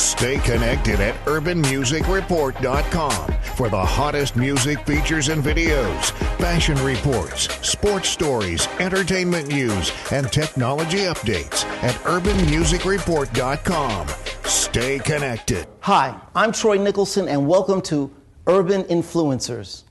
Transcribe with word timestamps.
Stay 0.00 0.38
connected 0.38 0.98
at 0.98 1.14
urbanmusicreport.com 1.26 3.32
for 3.54 3.68
the 3.68 3.84
hottest 3.84 4.34
music 4.34 4.80
features 4.86 5.28
and 5.28 5.44
videos, 5.44 6.12
fashion 6.38 6.82
reports, 6.82 7.50
sports 7.60 8.08
stories, 8.08 8.66
entertainment 8.78 9.48
news, 9.48 9.92
and 10.10 10.32
technology 10.32 11.00
updates 11.00 11.66
at 11.82 11.94
urbanmusicreport.com. 12.04 14.08
Stay 14.44 14.98
connected. 15.00 15.66
Hi, 15.80 16.18
I'm 16.34 16.52
Troy 16.52 16.78
Nicholson, 16.78 17.28
and 17.28 17.46
welcome 17.46 17.82
to 17.82 18.10
Urban 18.46 18.84
Influencers. 18.84 19.82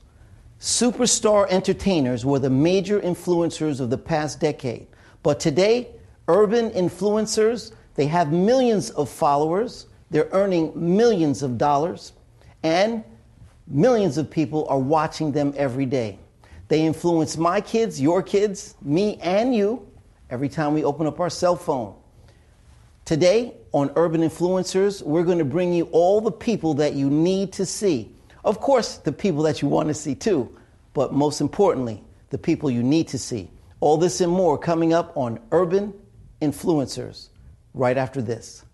Superstar 0.58 1.46
entertainers 1.50 2.26
were 2.26 2.40
the 2.40 2.50
major 2.50 3.00
influencers 3.00 3.78
of 3.78 3.90
the 3.90 3.98
past 3.98 4.40
decade. 4.40 4.88
But 5.22 5.38
today, 5.38 5.90
urban 6.26 6.70
influencers, 6.70 7.70
they 7.94 8.06
have 8.06 8.32
millions 8.32 8.90
of 8.90 9.08
followers, 9.08 9.86
they're 10.10 10.28
earning 10.32 10.72
millions 10.74 11.42
of 11.42 11.58
dollars, 11.58 12.12
and 12.62 13.04
millions 13.66 14.18
of 14.18 14.30
people 14.30 14.66
are 14.68 14.78
watching 14.78 15.32
them 15.32 15.54
every 15.56 15.86
day. 15.86 16.18
They 16.68 16.82
influence 16.84 17.36
my 17.36 17.60
kids, 17.60 18.00
your 18.00 18.22
kids, 18.22 18.74
me, 18.82 19.16
and 19.22 19.54
you 19.54 19.86
every 20.30 20.48
time 20.48 20.74
we 20.74 20.84
open 20.84 21.06
up 21.06 21.18
our 21.20 21.30
cell 21.30 21.56
phone. 21.56 21.94
Today 23.04 23.54
on 23.72 23.90
Urban 23.96 24.20
Influencers, 24.20 25.02
we're 25.02 25.24
going 25.24 25.38
to 25.38 25.44
bring 25.44 25.72
you 25.72 25.84
all 25.90 26.20
the 26.20 26.30
people 26.30 26.74
that 26.74 26.94
you 26.94 27.10
need 27.10 27.52
to 27.54 27.66
see 27.66 28.14
of 28.44 28.60
course, 28.60 28.96
the 28.96 29.12
people 29.12 29.42
that 29.42 29.60
you 29.60 29.68
want 29.68 29.88
to 29.88 29.94
see 29.94 30.14
too, 30.14 30.56
but 30.94 31.12
most 31.12 31.40
importantly, 31.40 32.02
the 32.30 32.38
people 32.38 32.70
you 32.70 32.82
need 32.82 33.08
to 33.08 33.18
see. 33.18 33.50
All 33.80 33.96
this 33.96 34.20
and 34.20 34.32
more 34.32 34.58
coming 34.58 34.92
up 34.92 35.16
on 35.16 35.40
Urban 35.52 35.94
Influencers 36.40 37.28
right 37.74 37.96
after 37.96 38.22
this. 38.22 38.64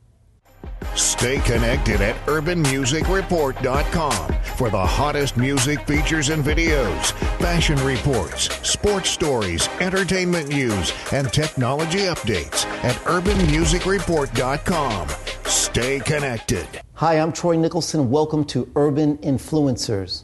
Stay 0.95 1.39
connected 1.41 2.01
at 2.01 2.15
urbanmusicreport.com 2.27 4.33
for 4.57 4.71
the 4.71 4.87
hottest 4.87 5.37
music 5.37 5.81
features 5.87 6.31
and 6.31 6.45
videos, 6.45 7.13
fashion 7.39 7.77
reports, 7.85 8.49
sports 8.67 9.11
stories, 9.11 9.69
entertainment 9.81 10.49
news, 10.49 10.93
and 11.13 11.33
technology 11.33 12.01
updates 12.01 12.65
at 12.85 12.95
urbanmusicreport.com. 13.05 15.09
Stay 15.45 16.01
connected. 16.01 16.67
Hi, 16.95 17.19
I'm 17.19 17.33
Troy 17.33 17.57
Nicholson. 17.57 18.11
Welcome 18.11 18.45
to 18.47 18.69
Urban 18.77 19.19
Influencers. 19.19 20.23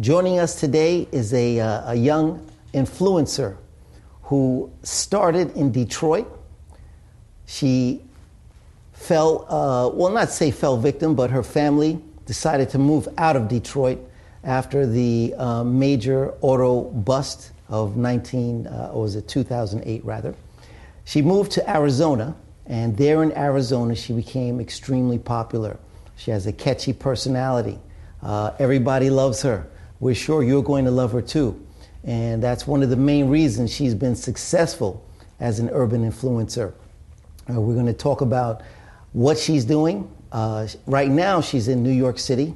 Joining 0.00 0.38
us 0.38 0.58
today 0.58 1.06
is 1.12 1.34
a, 1.34 1.60
uh, 1.60 1.92
a 1.92 1.94
young 1.94 2.50
influencer 2.72 3.56
who 4.22 4.72
started 4.82 5.54
in 5.56 5.70
Detroit. 5.70 6.26
She 7.46 8.00
fell, 9.04 9.46
uh, 9.48 9.88
well, 9.94 10.12
not 10.12 10.30
say 10.30 10.50
fell 10.50 10.76
victim, 10.76 11.14
but 11.14 11.30
her 11.30 11.42
family 11.42 12.00
decided 12.26 12.70
to 12.70 12.78
move 12.78 13.08
out 13.18 13.36
of 13.36 13.48
Detroit 13.48 13.98
after 14.42 14.86
the 14.86 15.34
uh, 15.38 15.64
major 15.64 16.34
auto 16.40 16.82
bust 16.82 17.52
of 17.68 17.96
19, 17.96 18.66
uh, 18.66 18.90
or 18.92 19.02
was 19.02 19.16
it 19.16 19.28
2008 19.28 20.04
rather. 20.04 20.34
She 21.04 21.22
moved 21.22 21.52
to 21.52 21.70
Arizona 21.70 22.36
and 22.66 22.96
there 22.96 23.22
in 23.22 23.36
Arizona, 23.36 23.94
she 23.94 24.12
became 24.12 24.60
extremely 24.60 25.18
popular. 25.18 25.76
She 26.16 26.30
has 26.30 26.46
a 26.46 26.52
catchy 26.52 26.92
personality. 26.92 27.78
Uh, 28.22 28.52
everybody 28.58 29.10
loves 29.10 29.42
her. 29.42 29.66
We're 30.00 30.14
sure 30.14 30.42
you're 30.42 30.62
going 30.62 30.86
to 30.86 30.90
love 30.90 31.12
her 31.12 31.20
too. 31.20 31.60
And 32.04 32.42
that's 32.42 32.66
one 32.66 32.82
of 32.82 32.90
the 32.90 32.96
main 32.96 33.28
reasons 33.28 33.72
she's 33.72 33.94
been 33.94 34.16
successful 34.16 35.04
as 35.40 35.58
an 35.58 35.68
urban 35.72 36.10
influencer. 36.10 36.72
Uh, 37.50 37.60
we're 37.60 37.74
going 37.74 37.86
to 37.86 37.92
talk 37.92 38.22
about 38.22 38.62
what 39.14 39.38
she's 39.38 39.64
doing. 39.64 40.10
Uh, 40.32 40.66
right 40.86 41.08
now, 41.08 41.40
she's 41.40 41.68
in 41.68 41.82
New 41.82 41.92
York 41.92 42.18
City. 42.18 42.54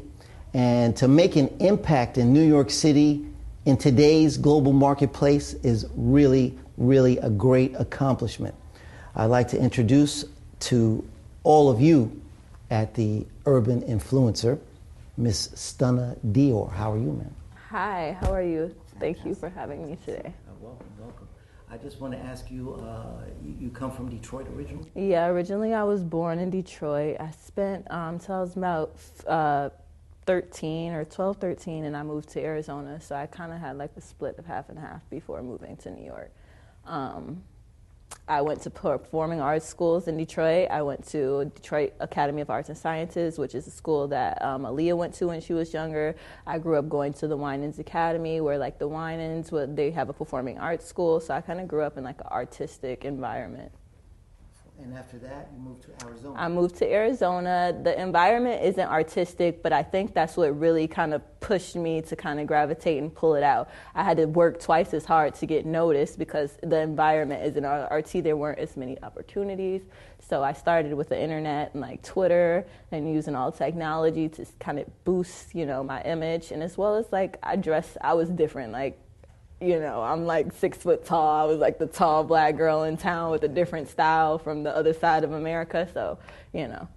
And 0.52 0.94
to 0.96 1.08
make 1.08 1.36
an 1.36 1.48
impact 1.60 2.18
in 2.18 2.32
New 2.32 2.46
York 2.46 2.70
City 2.70 3.24
in 3.64 3.76
today's 3.76 4.36
global 4.36 4.72
marketplace 4.72 5.54
is 5.62 5.86
really, 5.94 6.58
really 6.76 7.18
a 7.18 7.30
great 7.30 7.74
accomplishment. 7.78 8.54
I'd 9.14 9.26
like 9.26 9.48
to 9.48 9.58
introduce 9.58 10.24
to 10.60 11.08
all 11.44 11.70
of 11.70 11.80
you 11.80 12.20
at 12.70 12.94
the 12.94 13.24
Urban 13.46 13.82
Influencer, 13.82 14.58
Miss 15.16 15.48
Stunna 15.48 16.18
Dior. 16.32 16.72
How 16.72 16.92
are 16.92 16.98
you, 16.98 17.12
ma'am? 17.12 17.34
Hi, 17.70 18.16
how 18.20 18.32
are 18.32 18.42
you? 18.42 18.74
Thank 18.98 19.24
you 19.24 19.34
for 19.34 19.48
having 19.48 19.86
me 19.88 19.96
today. 20.04 20.32
Welcome, 20.60 20.86
welcome. 20.98 21.28
I 21.70 21.76
just 21.76 22.00
want 22.00 22.14
to 22.14 22.18
ask 22.18 22.50
you, 22.50 22.74
uh, 22.74 23.24
you, 23.42 23.68
come 23.70 23.90
from 23.90 24.08
Detroit 24.08 24.48
originally? 24.48 24.90
Yeah, 24.94 25.26
originally 25.26 25.74
I 25.74 25.84
was 25.84 26.02
born 26.02 26.38
in 26.38 26.48
Detroit. 26.48 27.18
I 27.20 27.30
spent 27.30 27.90
um, 27.90 28.18
till 28.18 28.36
I 28.36 28.40
was 28.40 28.56
about 28.56 28.96
uh, 29.26 29.68
13 30.24 30.92
or 30.92 31.04
12, 31.04 31.36
13, 31.36 31.84
and 31.84 31.96
I 31.96 32.02
moved 32.02 32.30
to 32.30 32.40
Arizona. 32.40 33.00
So 33.00 33.16
I 33.16 33.26
kind 33.26 33.52
of 33.52 33.58
had 33.58 33.76
like 33.76 33.90
a 33.96 34.00
split 34.00 34.38
of 34.38 34.46
half 34.46 34.70
and 34.70 34.78
half 34.78 35.08
before 35.10 35.42
moving 35.42 35.76
to 35.78 35.90
New 35.90 36.04
York. 36.04 36.32
Um, 36.86 37.42
I 38.28 38.42
went 38.42 38.60
to 38.62 38.70
performing 38.70 39.40
arts 39.40 39.66
schools 39.66 40.06
in 40.06 40.18
Detroit. 40.18 40.68
I 40.70 40.82
went 40.82 41.06
to 41.08 41.50
Detroit 41.54 41.94
Academy 41.98 42.42
of 42.42 42.50
Arts 42.50 42.68
and 42.68 42.76
Sciences, 42.76 43.38
which 43.38 43.54
is 43.54 43.66
a 43.66 43.70
school 43.70 44.06
that 44.08 44.42
um, 44.42 44.64
Aaliyah 44.64 44.96
went 44.96 45.14
to 45.14 45.28
when 45.28 45.40
she 45.40 45.54
was 45.54 45.72
younger. 45.72 46.14
I 46.46 46.58
grew 46.58 46.76
up 46.76 46.90
going 46.90 47.14
to 47.14 47.26
the 47.26 47.36
Winans 47.36 47.78
Academy, 47.78 48.42
where 48.42 48.58
like 48.58 48.78
the 48.78 48.86
Winans, 48.86 49.50
they 49.74 49.90
have 49.92 50.10
a 50.10 50.12
performing 50.12 50.58
arts 50.58 50.86
school. 50.86 51.20
So 51.20 51.32
I 51.32 51.40
kind 51.40 51.58
of 51.58 51.68
grew 51.68 51.82
up 51.82 51.96
in 51.96 52.04
like 52.04 52.20
an 52.20 52.26
artistic 52.30 53.06
environment. 53.06 53.72
And 54.80 54.94
after 54.94 55.18
that, 55.18 55.50
you 55.52 55.58
moved 55.58 55.82
to 55.82 56.06
Arizona. 56.06 56.38
I 56.38 56.48
moved 56.48 56.76
to 56.76 56.88
Arizona. 56.88 57.76
The 57.82 58.00
environment 58.00 58.62
isn't 58.62 58.88
artistic, 58.88 59.60
but 59.60 59.72
I 59.72 59.82
think 59.82 60.14
that's 60.14 60.36
what 60.36 60.56
really 60.58 60.86
kind 60.86 61.12
of 61.12 61.22
pushed 61.40 61.74
me 61.74 62.00
to 62.02 62.14
kind 62.14 62.38
of 62.38 62.46
gravitate 62.46 63.02
and 63.02 63.12
pull 63.12 63.34
it 63.34 63.42
out. 63.42 63.70
I 63.96 64.04
had 64.04 64.18
to 64.18 64.26
work 64.26 64.60
twice 64.60 64.94
as 64.94 65.04
hard 65.04 65.34
to 65.36 65.46
get 65.46 65.66
noticed 65.66 66.16
because 66.16 66.56
the 66.62 66.80
environment 66.80 67.44
isn't 67.44 67.64
artsy. 67.64 68.22
There 68.22 68.36
weren't 68.36 68.60
as 68.60 68.76
many 68.76 69.02
opportunities. 69.02 69.82
So 70.20 70.44
I 70.44 70.52
started 70.52 70.94
with 70.94 71.08
the 71.08 71.20
internet 71.20 71.72
and 71.72 71.82
like 71.82 72.02
Twitter 72.02 72.64
and 72.92 73.12
using 73.12 73.34
all 73.34 73.50
technology 73.50 74.28
to 74.28 74.46
kind 74.60 74.78
of 74.78 74.86
boost, 75.04 75.56
you 75.56 75.66
know, 75.66 75.82
my 75.82 76.02
image. 76.02 76.52
And 76.52 76.62
as 76.62 76.78
well 76.78 76.94
as 76.94 77.10
like 77.10 77.36
I 77.42 77.56
dress, 77.56 77.96
I 78.00 78.14
was 78.14 78.28
different. 78.28 78.72
Like 78.72 79.00
you 79.60 79.80
know, 79.80 80.02
I'm 80.02 80.24
like 80.24 80.52
six 80.52 80.78
foot 80.78 81.04
tall. 81.04 81.28
I 81.28 81.44
was 81.44 81.58
like 81.58 81.78
the 81.78 81.86
tall 81.86 82.22
black 82.24 82.56
girl 82.56 82.84
in 82.84 82.96
town 82.96 83.30
with 83.30 83.42
a 83.42 83.48
different 83.48 83.88
style 83.88 84.38
from 84.38 84.62
the 84.62 84.74
other 84.74 84.92
side 84.92 85.24
of 85.24 85.32
America. 85.32 85.88
So, 85.92 86.18
you 86.52 86.68
know, 86.68 86.88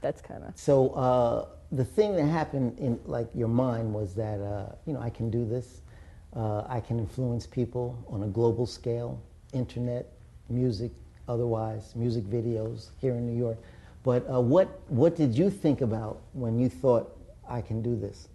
that's 0.00 0.22
kind 0.22 0.44
of. 0.44 0.52
So 0.56 0.90
uh, 0.90 1.46
the 1.72 1.84
thing 1.84 2.16
that 2.16 2.24
happened 2.24 2.78
in 2.78 2.98
like 3.04 3.28
your 3.34 3.48
mind 3.48 3.92
was 3.92 4.14
that 4.14 4.40
uh, 4.40 4.74
you 4.86 4.92
know 4.94 5.00
I 5.00 5.10
can 5.10 5.30
do 5.30 5.44
this. 5.44 5.82
Uh, 6.34 6.64
I 6.68 6.80
can 6.80 6.98
influence 6.98 7.46
people 7.46 8.04
on 8.08 8.22
a 8.22 8.26
global 8.26 8.66
scale, 8.66 9.20
internet, 9.52 10.12
music, 10.48 10.92
otherwise, 11.28 11.94
music 11.96 12.24
videos 12.24 12.90
here 13.00 13.14
in 13.14 13.26
New 13.26 13.38
York. 13.38 13.58
But 14.04 14.24
uh, 14.30 14.40
what 14.40 14.80
what 14.88 15.16
did 15.16 15.36
you 15.36 15.50
think 15.50 15.80
about 15.82 16.22
when 16.32 16.58
you 16.58 16.68
thought 16.68 17.16
I 17.48 17.60
can 17.60 17.82
do 17.82 17.96
this? 17.96 18.28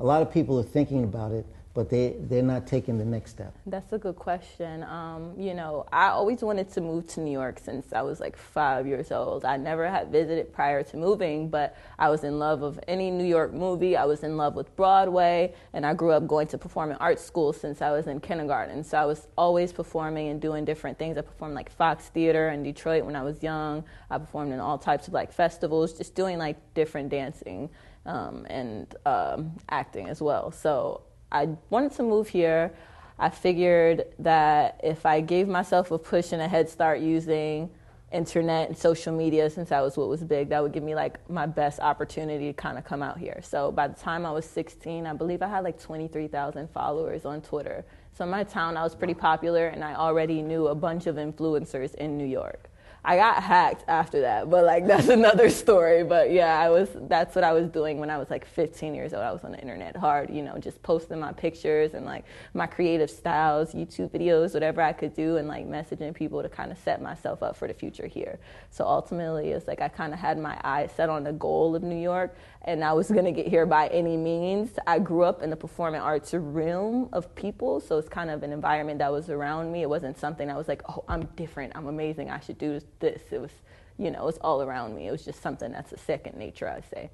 A 0.00 0.04
lot 0.04 0.22
of 0.22 0.32
people 0.32 0.58
are 0.58 0.64
thinking 0.64 1.04
about 1.04 1.32
it 1.32 1.46
but 1.74 1.88
they 1.88 2.16
they're 2.20 2.42
not 2.42 2.66
taking 2.66 2.98
the 2.98 3.04
next 3.04 3.30
step. 3.30 3.54
That's 3.66 3.92
a 3.92 3.98
good 3.98 4.16
question. 4.16 4.82
Um, 4.82 5.34
you 5.38 5.54
know, 5.54 5.86
I 5.92 6.08
always 6.08 6.42
wanted 6.42 6.70
to 6.72 6.80
move 6.80 7.06
to 7.08 7.20
New 7.20 7.32
York 7.32 7.58
since 7.58 7.92
I 7.92 8.02
was 8.02 8.20
like 8.20 8.36
five 8.36 8.86
years 8.86 9.10
old. 9.10 9.44
I 9.44 9.56
never 9.56 9.88
had 9.88 10.10
visited 10.10 10.52
prior 10.52 10.82
to 10.82 10.96
moving, 10.96 11.48
but 11.48 11.76
I 11.98 12.10
was 12.10 12.24
in 12.24 12.38
love 12.38 12.62
of 12.62 12.78
any 12.88 13.10
New 13.10 13.24
York 13.24 13.52
movie. 13.52 13.96
I 13.96 14.04
was 14.04 14.22
in 14.22 14.36
love 14.36 14.54
with 14.54 14.74
Broadway, 14.76 15.54
and 15.72 15.86
I 15.86 15.94
grew 15.94 16.12
up 16.12 16.26
going 16.26 16.46
to 16.48 16.58
performing 16.58 16.96
arts 16.96 17.24
school 17.24 17.52
since 17.52 17.80
I 17.80 17.90
was 17.90 18.06
in 18.06 18.20
kindergarten. 18.20 18.84
So 18.84 18.98
I 18.98 19.06
was 19.06 19.26
always 19.38 19.72
performing 19.72 20.28
and 20.28 20.40
doing 20.40 20.64
different 20.64 20.98
things. 20.98 21.16
I 21.16 21.22
performed 21.22 21.54
like 21.54 21.70
Fox 21.70 22.08
Theater 22.08 22.50
in 22.50 22.62
Detroit 22.62 23.04
when 23.04 23.16
I 23.16 23.22
was 23.22 23.42
young. 23.42 23.84
I 24.10 24.18
performed 24.18 24.52
in 24.52 24.60
all 24.60 24.76
types 24.76 25.08
of 25.08 25.14
like 25.14 25.32
festivals, 25.32 25.94
just 25.94 26.14
doing 26.14 26.38
like 26.38 26.74
different 26.74 27.08
dancing 27.08 27.70
um, 28.04 28.46
and 28.50 28.94
um, 29.06 29.52
acting 29.70 30.08
as 30.08 30.20
well. 30.20 30.50
So 30.50 31.02
I 31.32 31.48
wanted 31.70 31.92
to 31.92 32.02
move 32.02 32.28
here. 32.28 32.72
I 33.18 33.30
figured 33.30 34.04
that 34.18 34.80
if 34.84 35.06
I 35.06 35.20
gave 35.20 35.48
myself 35.48 35.90
a 35.90 35.98
push 35.98 36.32
and 36.32 36.42
a 36.42 36.48
head 36.48 36.68
start 36.68 37.00
using 37.00 37.70
internet 38.12 38.68
and 38.68 38.76
social 38.76 39.14
media, 39.14 39.48
since 39.48 39.70
that 39.70 39.80
was 39.80 39.96
what 39.96 40.08
was 40.08 40.22
big, 40.22 40.50
that 40.50 40.62
would 40.62 40.72
give 40.72 40.82
me 40.82 40.94
like 40.94 41.18
my 41.30 41.46
best 41.46 41.80
opportunity 41.80 42.46
to 42.46 42.52
kind 42.52 42.76
of 42.76 42.84
come 42.84 43.02
out 43.02 43.16
here. 43.18 43.40
So 43.42 43.72
by 43.72 43.88
the 43.88 43.94
time 43.94 44.26
I 44.26 44.30
was 44.30 44.44
16, 44.44 45.06
I 45.06 45.14
believe 45.14 45.40
I 45.40 45.48
had 45.48 45.64
like 45.64 45.80
23,000 45.80 46.68
followers 46.70 47.24
on 47.24 47.40
Twitter. 47.40 47.84
So 48.12 48.24
in 48.24 48.30
my 48.30 48.44
town, 48.44 48.76
I 48.76 48.82
was 48.82 48.94
pretty 48.94 49.14
popular, 49.14 49.68
and 49.68 49.82
I 49.82 49.94
already 49.94 50.42
knew 50.42 50.66
a 50.66 50.74
bunch 50.74 51.06
of 51.06 51.16
influencers 51.16 51.94
in 51.94 52.18
New 52.18 52.26
York. 52.26 52.68
I 53.04 53.16
got 53.16 53.42
hacked 53.42 53.84
after 53.88 54.20
that, 54.20 54.48
but 54.48 54.64
like 54.64 54.86
that's 54.86 55.08
another 55.20 55.50
story. 55.50 56.04
But 56.04 56.30
yeah, 56.30 56.58
I 56.58 56.70
was 56.70 56.88
that's 57.08 57.34
what 57.34 57.42
I 57.42 57.52
was 57.52 57.68
doing 57.68 57.98
when 57.98 58.10
I 58.10 58.16
was 58.16 58.30
like 58.30 58.46
15 58.46 58.94
years 58.94 59.12
old. 59.12 59.24
I 59.24 59.32
was 59.32 59.42
on 59.42 59.52
the 59.52 59.60
internet 59.60 59.96
hard, 59.96 60.30
you 60.30 60.42
know, 60.42 60.56
just 60.58 60.80
posting 60.82 61.18
my 61.18 61.32
pictures 61.32 61.94
and 61.94 62.06
like 62.06 62.24
my 62.54 62.66
creative 62.66 63.10
styles, 63.10 63.74
YouTube 63.74 64.10
videos, 64.10 64.54
whatever 64.54 64.80
I 64.82 64.92
could 64.92 65.16
do, 65.16 65.36
and 65.36 65.48
like 65.48 65.66
messaging 65.66 66.14
people 66.14 66.42
to 66.42 66.48
kind 66.48 66.70
of 66.70 66.78
set 66.78 67.02
myself 67.02 67.42
up 67.42 67.56
for 67.56 67.66
the 67.66 67.74
future 67.74 68.06
here. 68.06 68.38
So 68.70 68.86
ultimately, 68.86 69.50
it's 69.50 69.66
like 69.66 69.80
I 69.80 69.88
kind 69.88 70.12
of 70.12 70.20
had 70.20 70.38
my 70.38 70.60
eyes 70.62 70.92
set 70.96 71.08
on 71.08 71.24
the 71.24 71.32
goal 71.32 71.74
of 71.74 71.82
New 71.82 72.00
York, 72.00 72.36
and 72.62 72.84
I 72.84 72.92
was 72.92 73.10
gonna 73.10 73.32
get 73.32 73.46
here 73.46 73.66
by 73.66 73.88
any 73.88 74.16
means. 74.16 74.70
I 74.86 74.98
grew 74.98 75.22
up 75.24 75.42
in 75.42 75.50
the 75.50 75.56
performing 75.56 76.00
arts 76.00 76.32
realm 76.34 77.08
of 77.12 77.34
people, 77.34 77.80
so 77.80 77.98
it's 77.98 78.08
kind 78.08 78.30
of 78.30 78.42
an 78.42 78.52
environment 78.52 78.98
that 79.00 79.10
was 79.10 79.30
around 79.30 79.72
me. 79.72 79.82
It 79.82 79.88
wasn't 79.88 80.18
something 80.18 80.50
I 80.50 80.56
was 80.56 80.68
like, 80.68 80.82
oh, 80.88 81.04
I'm 81.08 81.24
different, 81.36 81.72
I'm 81.74 81.86
amazing, 81.86 82.30
I 82.30 82.40
should 82.40 82.58
do 82.58 82.80
this. 83.00 83.22
It 83.30 83.40
was, 83.40 83.50
you 83.98 84.10
know, 84.10 84.28
it's 84.28 84.38
all 84.38 84.62
around 84.62 84.94
me. 84.94 85.08
It 85.08 85.10
was 85.10 85.24
just 85.24 85.42
something 85.42 85.72
that's 85.72 85.92
a 85.92 85.98
second 85.98 86.36
nature, 86.36 86.68
I'd 86.68 86.88
say. 86.88 87.10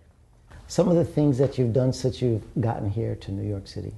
Some 0.66 0.88
of 0.88 0.96
the 0.96 1.04
things 1.04 1.38
that 1.38 1.56
you've 1.56 1.72
done 1.72 1.92
since 1.92 2.20
you've 2.20 2.44
gotten 2.60 2.90
here 2.90 3.14
to 3.16 3.32
New 3.32 3.48
York 3.48 3.66
City. 3.66 3.94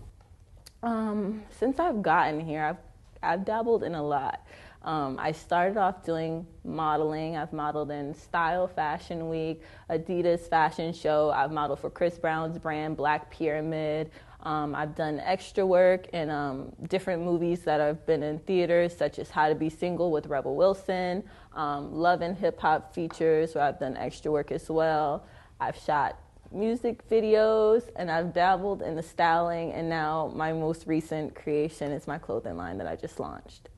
Um, 0.82 1.42
since 1.50 1.78
I've 1.78 2.00
gotten 2.00 2.40
here, 2.40 2.62
I've 2.64 2.76
I've 3.22 3.44
dabbled 3.44 3.82
in 3.82 3.94
a 3.94 4.02
lot. 4.02 4.40
Um, 4.82 5.18
I 5.18 5.32
started 5.32 5.76
off 5.76 6.04
doing 6.04 6.46
modeling. 6.64 7.36
I've 7.36 7.52
modeled 7.52 7.90
in 7.90 8.14
Style 8.14 8.66
Fashion 8.66 9.28
Week, 9.28 9.62
Adidas 9.90 10.48
Fashion 10.48 10.92
Show. 10.94 11.30
I've 11.30 11.52
modeled 11.52 11.80
for 11.80 11.90
Chris 11.90 12.18
Brown's 12.18 12.58
brand, 12.58 12.96
Black 12.96 13.30
Pyramid. 13.30 14.10
Um, 14.42 14.74
I've 14.74 14.94
done 14.94 15.20
extra 15.20 15.66
work 15.66 16.08
in 16.08 16.30
um, 16.30 16.72
different 16.88 17.22
movies 17.22 17.60
that 17.64 17.78
have 17.78 18.06
been 18.06 18.22
in 18.22 18.38
theaters, 18.38 18.96
such 18.96 19.18
as 19.18 19.28
How 19.28 19.50
to 19.50 19.54
Be 19.54 19.68
Single 19.68 20.10
with 20.10 20.26
Rebel 20.26 20.56
Wilson, 20.56 21.24
um, 21.54 21.92
Love 21.92 22.22
and 22.22 22.36
Hip 22.38 22.58
Hop 22.60 22.94
features, 22.94 23.54
where 23.54 23.64
I've 23.64 23.78
done 23.78 23.98
extra 23.98 24.32
work 24.32 24.50
as 24.50 24.70
well. 24.70 25.26
I've 25.60 25.76
shot 25.76 26.18
music 26.52 27.06
videos 27.08 27.88
and 27.96 28.10
I've 28.10 28.32
dabbled 28.32 28.80
in 28.80 28.96
the 28.96 29.02
styling, 29.02 29.72
and 29.72 29.90
now 29.90 30.32
my 30.34 30.54
most 30.54 30.86
recent 30.86 31.34
creation 31.34 31.92
is 31.92 32.06
my 32.06 32.16
clothing 32.16 32.56
line 32.56 32.78
that 32.78 32.86
I 32.86 32.96
just 32.96 33.20
launched. 33.20 33.68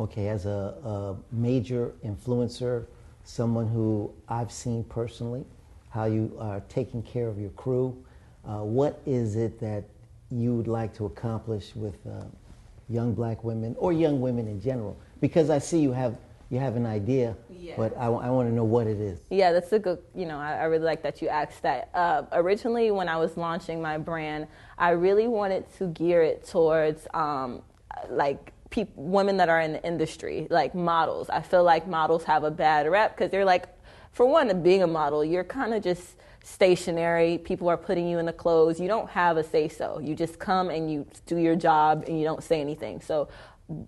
Okay, 0.00 0.28
as 0.28 0.46
a, 0.46 0.74
a 0.82 1.16
major 1.30 1.92
influencer, 2.02 2.86
someone 3.22 3.68
who 3.68 4.10
I've 4.30 4.50
seen 4.50 4.82
personally, 4.84 5.44
how 5.90 6.06
you 6.06 6.34
are 6.40 6.60
taking 6.70 7.02
care 7.02 7.28
of 7.28 7.38
your 7.38 7.50
crew, 7.50 8.02
uh, 8.46 8.60
what 8.60 9.02
is 9.04 9.36
it 9.36 9.60
that 9.60 9.84
you 10.30 10.54
would 10.54 10.68
like 10.68 10.94
to 10.94 11.04
accomplish 11.04 11.76
with 11.76 11.98
uh, 12.06 12.24
young 12.88 13.12
black 13.12 13.44
women 13.44 13.76
or 13.78 13.92
young 13.92 14.22
women 14.22 14.48
in 14.48 14.58
general? 14.58 14.96
Because 15.20 15.50
I 15.50 15.58
see 15.58 15.80
you 15.80 15.92
have 15.92 16.16
you 16.48 16.58
have 16.58 16.76
an 16.76 16.86
idea, 16.86 17.36
yeah. 17.48 17.74
but 17.76 17.96
I, 17.96 18.06
I 18.06 18.30
want 18.30 18.48
to 18.48 18.54
know 18.54 18.64
what 18.64 18.88
it 18.88 18.98
is. 18.98 19.20
Yeah, 19.30 19.52
that's 19.52 19.70
a 19.72 19.78
good, 19.78 20.00
you 20.16 20.26
know, 20.26 20.36
I, 20.36 20.54
I 20.54 20.64
really 20.64 20.82
like 20.82 21.00
that 21.04 21.22
you 21.22 21.28
asked 21.28 21.62
that. 21.62 21.90
Uh, 21.94 22.22
originally, 22.32 22.90
when 22.90 23.08
I 23.08 23.18
was 23.18 23.36
launching 23.36 23.80
my 23.80 23.98
brand, 23.98 24.48
I 24.76 24.90
really 24.90 25.28
wanted 25.28 25.72
to 25.78 25.86
gear 25.88 26.22
it 26.24 26.44
towards 26.44 27.06
um, 27.14 27.62
like 28.08 28.52
women 28.96 29.36
that 29.38 29.48
are 29.48 29.60
in 29.60 29.72
the 29.72 29.84
industry, 29.84 30.46
like 30.50 30.74
models. 30.74 31.28
I 31.30 31.42
feel 31.42 31.64
like 31.64 31.86
models 31.86 32.24
have 32.24 32.44
a 32.44 32.50
bad 32.50 32.88
rep 32.90 33.16
because 33.16 33.30
they're 33.30 33.44
like, 33.44 33.66
for 34.12 34.26
one, 34.26 34.62
being 34.62 34.82
a 34.82 34.86
model, 34.86 35.24
you're 35.24 35.44
kind 35.44 35.74
of 35.74 35.82
just 35.82 36.16
stationary. 36.42 37.38
People 37.38 37.68
are 37.68 37.76
putting 37.76 38.08
you 38.08 38.18
in 38.18 38.26
the 38.26 38.32
clothes. 38.32 38.80
You 38.80 38.88
don't 38.88 39.08
have 39.10 39.36
a 39.36 39.44
say 39.44 39.68
so. 39.68 39.98
You 40.00 40.14
just 40.14 40.38
come 40.38 40.70
and 40.70 40.90
you 40.90 41.06
do 41.26 41.36
your 41.36 41.56
job 41.56 42.04
and 42.06 42.18
you 42.18 42.24
don't 42.24 42.42
say 42.42 42.60
anything. 42.60 43.00
So 43.00 43.28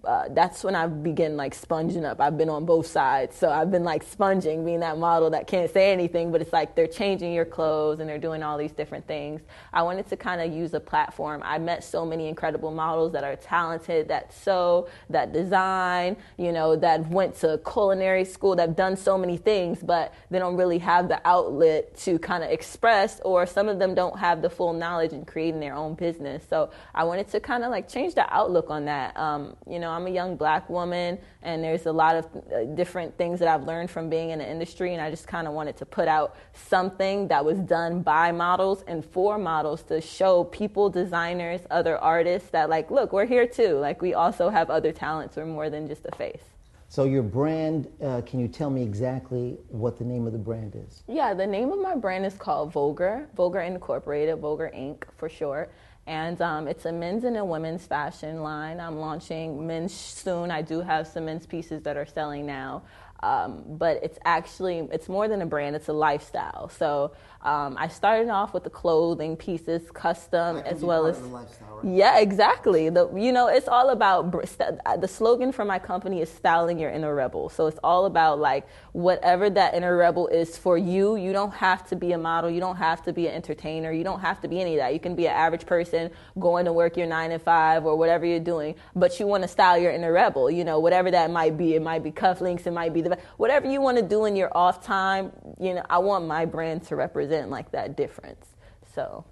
uh, 0.05 0.29
that's 0.31 0.62
when 0.62 0.75
I 0.75 0.87
begin 0.87 1.37
like 1.37 1.55
sponging 1.55 2.05
up. 2.05 2.20
I've 2.20 2.38
been 2.38 2.49
on 2.49 2.64
both 2.64 2.87
sides, 2.87 3.37
so 3.37 3.50
I've 3.50 3.70
been 3.70 3.84
like 3.84 4.02
sponging, 4.02 4.64
being 4.64 4.81
that 4.81 4.99
model 4.99 5.31
that 5.31 5.46
can't 5.46 5.70
say 5.73 5.93
anything, 5.93 6.31
but 6.31 6.40
it's 6.40 6.52
like 6.52 6.76
they're 6.76 6.87
changing 6.87 7.32
your 7.32 7.44
clothes 7.44 7.99
and 8.00 8.08
they're 8.08 8.19
doing 8.19 8.43
all 8.43 8.56
these 8.56 8.73
different 8.73 9.06
things. 9.06 9.40
I 9.73 9.82
wanted 9.82 10.06
to 10.08 10.17
kind 10.17 10.40
of 10.40 10.52
use 10.52 10.75
a 10.75 10.81
platform. 10.81 11.43
I 11.44 11.58
met 11.58 11.82
so 11.82 12.06
many 12.06 12.29
incredible 12.29 12.70
models 12.70 13.12
that 13.12 13.25
are 13.25 13.37
talented, 13.37 14.08
that 14.08 14.32
sew, 14.32 14.88
that 15.11 15.32
design, 15.32 16.17
you 16.37 16.52
know, 16.52 16.76
that 16.76 17.08
went 17.08 17.34
to 17.40 17.61
culinary 17.70 18.25
school, 18.25 18.55
that've 18.55 18.76
done 18.76 18.96
so 18.96 19.19
many 19.19 19.37
things, 19.37 19.81
but 19.82 20.14
they 20.31 20.38
don't 20.38 20.56
really 20.56 20.79
have 20.79 21.08
the 21.08 21.20
outlet 21.26 21.96
to 21.99 22.19
kind 22.19 22.44
of 22.44 22.50
express, 22.50 23.20
or 23.25 23.46
some 23.46 23.69
of 23.69 23.79
them 23.79 23.94
don't 23.94 24.19
have 24.19 24.43
the 24.43 24.50
full 24.50 24.73
knowledge 24.73 25.12
in 25.12 25.25
creating 25.25 25.61
their 25.61 25.75
own 25.75 25.94
business. 25.94 26.44
So 26.49 26.70
I 26.94 27.05
wanted 27.05 27.29
to 27.29 27.40
kind 27.40 27.64
of 27.64 27.70
like 27.70 27.88
change 27.88 28.14
the 28.14 28.32
outlook 28.32 28.70
on 28.70 28.84
that. 28.84 29.17
Um, 29.17 29.56
you 29.72 29.78
know, 29.78 29.90
I'm 29.90 30.06
a 30.06 30.10
young 30.10 30.36
black 30.36 30.69
woman, 30.69 31.19
and 31.42 31.64
there's 31.64 31.86
a 31.86 31.92
lot 31.92 32.14
of 32.14 32.26
uh, 32.26 32.64
different 32.74 33.16
things 33.16 33.38
that 33.38 33.48
I've 33.48 33.64
learned 33.64 33.90
from 33.90 34.10
being 34.10 34.28
in 34.28 34.38
the 34.38 34.48
industry, 34.48 34.92
and 34.92 35.00
I 35.00 35.08
just 35.08 35.26
kind 35.26 35.48
of 35.48 35.54
wanted 35.54 35.78
to 35.78 35.86
put 35.86 36.08
out 36.08 36.36
something 36.52 37.26
that 37.28 37.42
was 37.42 37.58
done 37.58 38.02
by 38.02 38.32
models 38.32 38.84
and 38.86 39.02
for 39.02 39.38
models 39.38 39.82
to 39.84 40.02
show 40.02 40.44
people, 40.44 40.90
designers, 40.90 41.62
other 41.70 41.96
artists 41.96 42.50
that, 42.50 42.69
like, 42.69 42.90
look, 42.90 43.14
we're 43.14 43.24
here 43.24 43.46
too. 43.46 43.78
Like, 43.78 44.02
we 44.02 44.12
also 44.12 44.50
have 44.50 44.69
other 44.69 44.92
talents. 44.92 45.36
We're 45.36 45.46
more 45.46 45.70
than 45.70 45.88
just 45.88 46.04
a 46.04 46.14
face. 46.16 46.42
So 46.90 47.04
your 47.04 47.22
brand, 47.22 47.88
uh, 48.04 48.20
can 48.26 48.40
you 48.40 48.48
tell 48.48 48.69
me 48.69 48.82
exactly 48.82 49.56
what 49.69 49.96
the 49.96 50.04
name 50.04 50.26
of 50.26 50.34
the 50.34 50.38
brand 50.38 50.74
is? 50.76 51.02
Yeah, 51.08 51.32
the 51.32 51.46
name 51.46 51.72
of 51.72 51.78
my 51.78 51.94
brand 51.96 52.26
is 52.26 52.34
called 52.34 52.70
Vulgar, 52.70 53.26
Vulgar 53.34 53.62
Incorporated, 53.62 54.38
Vulgar 54.38 54.70
Inc. 54.76 55.04
for 55.16 55.30
short 55.30 55.72
and 56.06 56.40
um, 56.43 56.66
it's 56.66 56.84
a 56.84 56.93
men's 56.93 57.25
and 57.25 57.37
a 57.37 57.44
women's 57.44 57.87
fashion 57.87 58.43
line. 58.43 58.81
I'm 58.81 58.99
launching 58.99 59.66
men's 59.66 59.94
soon. 59.94 60.50
I 60.50 60.62
do 60.62 60.81
have 60.81 61.06
some 61.06 61.26
men's 61.26 61.46
pieces 61.46 61.82
that 61.82 61.96
are 61.96 62.06
selling 62.06 62.44
now. 62.44 62.82
Um, 63.22 63.62
but 63.69 64.00
it's 64.02 64.19
actually 64.24 64.78
it's 64.90 65.08
more 65.08 65.28
than 65.28 65.42
a 65.42 65.46
brand 65.46 65.76
it's 65.76 65.88
a 65.88 65.92
lifestyle. 65.92 66.69
So 66.69 67.12
um, 67.42 67.76
i 67.76 67.88
started 67.88 68.28
off 68.28 68.54
with 68.54 68.62
the 68.62 68.70
clothing 68.70 69.36
pieces 69.36 69.90
custom 69.90 70.58
as 70.58 70.80
well 70.80 71.06
as 71.06 71.19
right? 71.19 71.46
yeah 71.82 72.19
exactly. 72.19 72.88
The, 72.88 73.12
you 73.14 73.32
know 73.32 73.46
it's 73.46 73.69
all 73.69 73.90
about 73.90 74.32
the 74.32 75.08
slogan 75.08 75.52
for 75.52 75.64
my 75.64 75.78
company 75.78 76.20
is 76.20 76.28
styling 76.28 76.80
your 76.80 76.90
inner 76.90 77.14
rebel. 77.14 77.48
So 77.48 77.69
it's 77.69 77.78
all 77.84 78.06
about 78.06 78.40
like 78.40 78.66
whatever 78.92 79.48
that 79.50 79.74
inner 79.74 79.96
rebel 79.96 80.26
is 80.26 80.58
for 80.58 80.76
you 80.76 81.14
you 81.14 81.32
don't 81.32 81.54
have 81.54 81.86
to 81.90 81.96
be 81.96 82.12
a 82.12 82.19
model 82.19 82.50
you 82.50 82.60
don't 82.60 82.76
have 82.76 83.02
to 83.04 83.12
be 83.12 83.28
an 83.28 83.34
entertainer 83.34 83.92
you 83.92 84.04
don't 84.04 84.20
have 84.20 84.40
to 84.40 84.48
be 84.48 84.60
any 84.60 84.74
of 84.74 84.78
that. 84.78 84.94
You 84.94 85.00
can 85.00 85.14
be 85.14 85.26
an 85.26 85.34
average 85.34 85.64
person 85.64 86.10
going 86.40 86.64
to 86.64 86.72
work 86.72 86.96
your 86.96 87.06
nine 87.06 87.30
to 87.30 87.38
five 87.38 87.84
or 87.84 87.96
whatever 87.96 88.26
you're 88.26 88.40
doing 88.40 88.74
but 88.96 89.20
you 89.20 89.28
want 89.28 89.42
to 89.44 89.48
style 89.48 89.78
your 89.78 89.92
inner 89.92 90.12
rebel 90.12 90.50
you 90.50 90.64
know 90.64 90.80
whatever 90.80 91.08
that 91.12 91.30
might 91.30 91.56
be. 91.56 91.74
It 91.74 91.82
might 91.82 92.02
be 92.02 92.10
cufflinks 92.10 92.66
it 92.66 92.72
might 92.72 92.92
be 92.92 93.00
the 93.00 93.11
whatever 93.36 93.68
you 93.68 93.80
want 93.80 93.96
to 93.98 94.02
do 94.02 94.24
in 94.24 94.36
your 94.36 94.56
off 94.56 94.84
time, 94.84 95.32
you 95.60 95.74
know, 95.74 95.84
I 95.88 95.98
want 95.98 96.26
my 96.26 96.44
brand 96.44 96.82
to 96.84 96.96
represent 96.96 97.50
like 97.50 97.70
that 97.72 97.96
difference. 97.96 98.46
So 98.94 99.24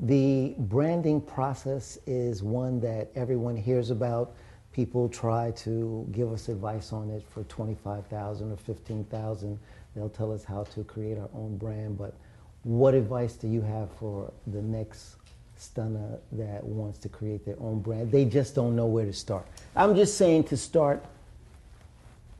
the 0.00 0.54
branding 0.58 1.20
process 1.20 1.98
is 2.06 2.42
one 2.42 2.80
that 2.80 3.10
everyone 3.14 3.56
hears 3.56 3.90
about. 3.90 4.34
People 4.72 5.08
try 5.08 5.50
to 5.52 6.06
give 6.12 6.32
us 6.32 6.48
advice 6.48 6.92
on 6.92 7.10
it 7.10 7.24
for 7.28 7.42
25,000 7.44 8.52
or 8.52 8.56
15,000. 8.56 9.58
They'll 9.96 10.08
tell 10.08 10.32
us 10.32 10.44
how 10.44 10.64
to 10.64 10.84
create 10.84 11.18
our 11.18 11.28
own 11.34 11.56
brand, 11.56 11.98
but 11.98 12.14
what 12.62 12.94
advice 12.94 13.34
do 13.34 13.48
you 13.48 13.60
have 13.62 13.90
for 13.98 14.32
the 14.46 14.62
next 14.62 15.16
Stunna 15.58 16.20
that 16.32 16.62
wants 16.62 16.98
to 17.00 17.08
create 17.08 17.44
their 17.44 17.60
own 17.60 17.80
brand? 17.80 18.12
They 18.12 18.24
just 18.24 18.54
don't 18.54 18.76
know 18.76 18.86
where 18.86 19.04
to 19.04 19.12
start. 19.12 19.46
I'm 19.74 19.96
just 19.96 20.16
saying 20.16 20.44
to 20.44 20.56
start 20.56 21.04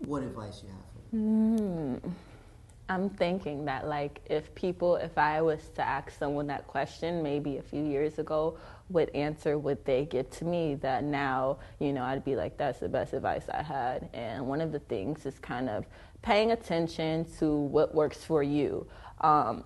what 0.06 0.22
advice 0.22 0.62
you 0.62 0.70
have 0.70 0.78
for 0.92 1.16
them? 1.16 2.00
Mm, 2.02 2.12
I'm 2.88 3.10
thinking 3.10 3.64
that, 3.66 3.86
like, 3.86 4.20
if 4.30 4.54
people, 4.54 4.96
if 4.96 5.18
I 5.18 5.42
was 5.42 5.68
to 5.74 5.82
ask 5.82 6.10
someone 6.18 6.46
that 6.46 6.66
question 6.66 7.22
maybe 7.22 7.58
a 7.58 7.62
few 7.62 7.84
years 7.84 8.18
ago, 8.18 8.58
what 8.88 9.14
answer 9.14 9.58
would 9.58 9.84
they 9.84 10.06
get 10.06 10.30
to 10.32 10.44
me 10.44 10.74
that 10.76 11.04
now, 11.04 11.58
you 11.80 11.92
know, 11.92 12.02
I'd 12.02 12.24
be 12.24 12.34
like, 12.34 12.56
that's 12.56 12.78
the 12.78 12.88
best 12.88 13.12
advice 13.12 13.46
I 13.52 13.62
had. 13.62 14.08
And 14.14 14.46
one 14.46 14.62
of 14.62 14.72
the 14.72 14.78
things 14.78 15.26
is 15.26 15.38
kind 15.38 15.68
of 15.68 15.84
paying 16.22 16.52
attention 16.52 17.26
to 17.38 17.54
what 17.54 17.94
works 17.94 18.24
for 18.24 18.42
you. 18.42 18.86
Um, 19.20 19.64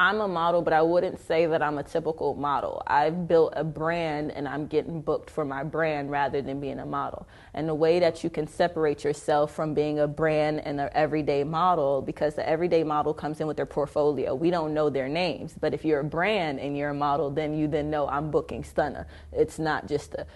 I'm 0.00 0.22
a 0.22 0.28
model, 0.28 0.62
but 0.62 0.72
I 0.72 0.80
wouldn't 0.80 1.20
say 1.26 1.44
that 1.44 1.62
I'm 1.62 1.76
a 1.76 1.82
typical 1.82 2.34
model. 2.34 2.82
I've 2.86 3.28
built 3.28 3.52
a 3.54 3.62
brand 3.62 4.32
and 4.32 4.48
I'm 4.48 4.66
getting 4.66 5.02
booked 5.02 5.28
for 5.28 5.44
my 5.44 5.62
brand 5.62 6.10
rather 6.10 6.40
than 6.40 6.58
being 6.58 6.78
a 6.78 6.86
model. 6.86 7.28
And 7.52 7.68
the 7.68 7.74
way 7.74 7.98
that 7.98 8.24
you 8.24 8.30
can 8.30 8.46
separate 8.46 9.04
yourself 9.04 9.54
from 9.54 9.74
being 9.74 9.98
a 9.98 10.08
brand 10.08 10.60
and 10.60 10.80
an 10.80 10.88
everyday 10.94 11.44
model, 11.44 12.00
because 12.00 12.34
the 12.34 12.48
everyday 12.48 12.82
model 12.82 13.12
comes 13.12 13.42
in 13.42 13.46
with 13.46 13.58
their 13.58 13.66
portfolio. 13.66 14.34
We 14.34 14.50
don't 14.50 14.72
know 14.72 14.88
their 14.88 15.06
names, 15.06 15.54
but 15.60 15.74
if 15.74 15.84
you're 15.84 16.00
a 16.00 16.04
brand 16.04 16.60
and 16.60 16.78
you're 16.78 16.90
a 16.90 16.94
model, 16.94 17.28
then 17.28 17.52
you 17.52 17.68
then 17.68 17.90
know 17.90 18.08
I'm 18.08 18.30
booking 18.30 18.62
Stunna. 18.62 19.04
It's 19.34 19.58
not 19.58 19.86
just 19.86 20.14
a 20.14 20.26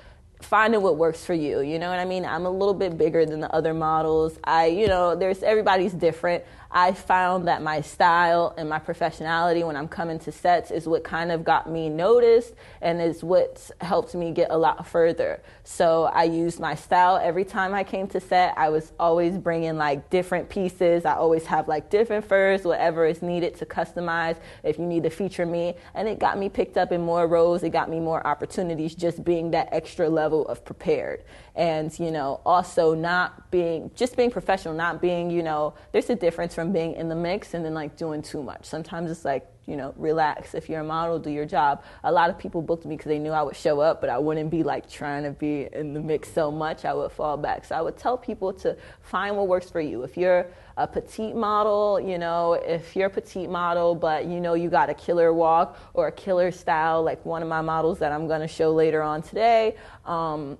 finding 0.44 0.83
what 0.83 0.97
works 0.97 1.25
for 1.25 1.35
you. 1.35 1.61
You 1.61 1.78
know 1.78 1.88
what 1.88 1.99
I 1.99 2.04
mean? 2.04 2.25
I'm 2.25 2.47
a 2.47 2.50
little 2.50 2.75
bit 2.75 2.97
bigger 2.97 3.26
than 3.26 3.40
the 3.40 3.52
other 3.52 3.75
models. 3.75 4.38
I, 4.44 4.66
you 4.66 4.87
know, 4.87 5.16
there's 5.16 5.42
everybody's 5.42 5.92
different. 5.92 6.44
I 6.76 6.92
found 6.92 7.46
that 7.46 7.62
my 7.62 7.80
style 7.82 8.52
and 8.58 8.68
my 8.68 8.80
professionality 8.80 9.64
when 9.64 9.76
I'm 9.76 9.86
coming 9.86 10.18
to 10.18 10.32
sets 10.32 10.72
is 10.72 10.88
what 10.88 11.04
kind 11.04 11.30
of 11.30 11.44
got 11.44 11.70
me 11.70 11.88
noticed 11.88 12.52
and 12.82 13.00
is 13.00 13.22
what 13.22 13.70
helped 13.80 14.16
me 14.16 14.32
get 14.32 14.50
a 14.50 14.58
lot 14.58 14.84
further. 14.84 15.40
So 15.62 16.06
I 16.06 16.24
used 16.24 16.58
my 16.58 16.74
style 16.74 17.16
every 17.22 17.44
time 17.44 17.74
I 17.74 17.84
came 17.84 18.08
to 18.08 18.18
set. 18.18 18.54
I 18.58 18.70
was 18.70 18.92
always 18.98 19.38
bringing 19.38 19.76
like 19.76 20.10
different 20.10 20.48
pieces. 20.48 21.04
I 21.04 21.14
always 21.14 21.46
have 21.46 21.68
like 21.68 21.90
different 21.90 22.24
furs, 22.24 22.64
whatever 22.64 23.06
is 23.06 23.22
needed 23.22 23.54
to 23.58 23.66
customize 23.66 24.38
if 24.64 24.76
you 24.76 24.84
need 24.84 25.04
to 25.04 25.10
feature 25.10 25.46
me. 25.46 25.76
And 25.94 26.08
it 26.08 26.18
got 26.18 26.38
me 26.38 26.48
picked 26.48 26.76
up 26.76 26.90
in 26.90 27.02
more 27.02 27.28
roles. 27.28 27.62
It 27.62 27.70
got 27.70 27.88
me 27.88 28.00
more 28.00 28.26
opportunities 28.26 28.96
just 28.96 29.22
being 29.22 29.52
that 29.52 29.68
extra 29.70 30.08
level 30.08 30.44
of 30.48 30.64
prepared. 30.64 31.22
And, 31.56 31.96
you 32.00 32.11
know, 32.11 32.40
also 32.44 32.94
not 32.94 33.50
being, 33.50 33.90
just 33.94 34.16
being 34.16 34.30
professional, 34.30 34.75
not 34.75 35.00
being, 35.00 35.30
you 35.30 35.42
know, 35.42 35.75
there's 35.92 36.11
a 36.11 36.16
difference 36.16 36.54
from 36.54 36.73
being 36.73 36.94
in 36.94 37.08
the 37.08 37.14
mix 37.14 37.54
and 37.54 37.64
then 37.64 37.75
like 37.75 37.96
doing 37.96 38.23
too 38.23 38.42
much. 38.42 38.64
Sometimes 38.64 39.11
it's 39.11 39.25
like, 39.25 39.46
you 39.66 39.76
know, 39.76 39.94
relax. 39.96 40.54
If 40.54 40.68
you're 40.68 40.80
a 40.80 40.84
model, 40.84 41.18
do 41.18 41.30
your 41.30 41.46
job. 41.46 41.82
A 42.02 42.12
lot 42.12 42.28
of 42.28 42.38
people 42.38 42.61
booked 42.61 42.84
me 42.84 42.96
because 42.96 43.08
they 43.08 43.18
knew 43.18 43.30
I 43.30 43.42
would 43.42 43.56
show 43.56 43.80
up, 43.80 44.00
but 44.00 44.11
I 44.11 44.18
wouldn't 44.18 44.50
be 44.50 44.62
like 44.62 44.90
trying 44.90 45.23
to 45.23 45.30
be 45.30 45.68
in 45.73 45.94
the 45.94 46.00
mix 46.00 46.30
so 46.30 46.50
much. 46.50 46.84
I 46.84 46.92
would 46.92 47.12
fall 47.12 47.37
back. 47.37 47.64
So 47.64 47.75
I 47.75 47.80
would 47.80 47.96
tell 47.96 48.18
people 48.18 48.52
to 48.54 48.76
find 49.02 49.37
what 49.37 49.49
works 49.49 49.70
for 49.70 49.80
you. 49.80 50.02
If 50.02 50.16
you're 50.16 50.46
a 50.76 50.87
petite 50.87 51.37
model, 51.37 52.00
you 52.00 52.18
know, 52.18 52.54
if 52.54 52.94
you're 52.96 53.06
a 53.06 53.11
petite 53.11 53.49
model, 53.49 53.94
but 53.94 54.26
you 54.26 54.40
know 54.40 54.54
you 54.54 54.68
got 54.68 54.90
a 54.90 54.94
killer 54.94 55.32
walk 55.32 55.78
or 55.94 56.08
a 56.08 56.12
killer 56.12 56.50
style, 56.50 57.02
like 57.02 57.25
one 57.25 57.42
of 57.42 57.49
my 57.49 57.61
models 57.61 58.00
that 58.00 58.12
I'm 58.12 58.26
going 58.26 58.40
to 58.40 58.49
show 58.49 58.73
later 58.73 59.02
on 59.02 59.23
today, 59.23 59.76
um, 60.04 60.58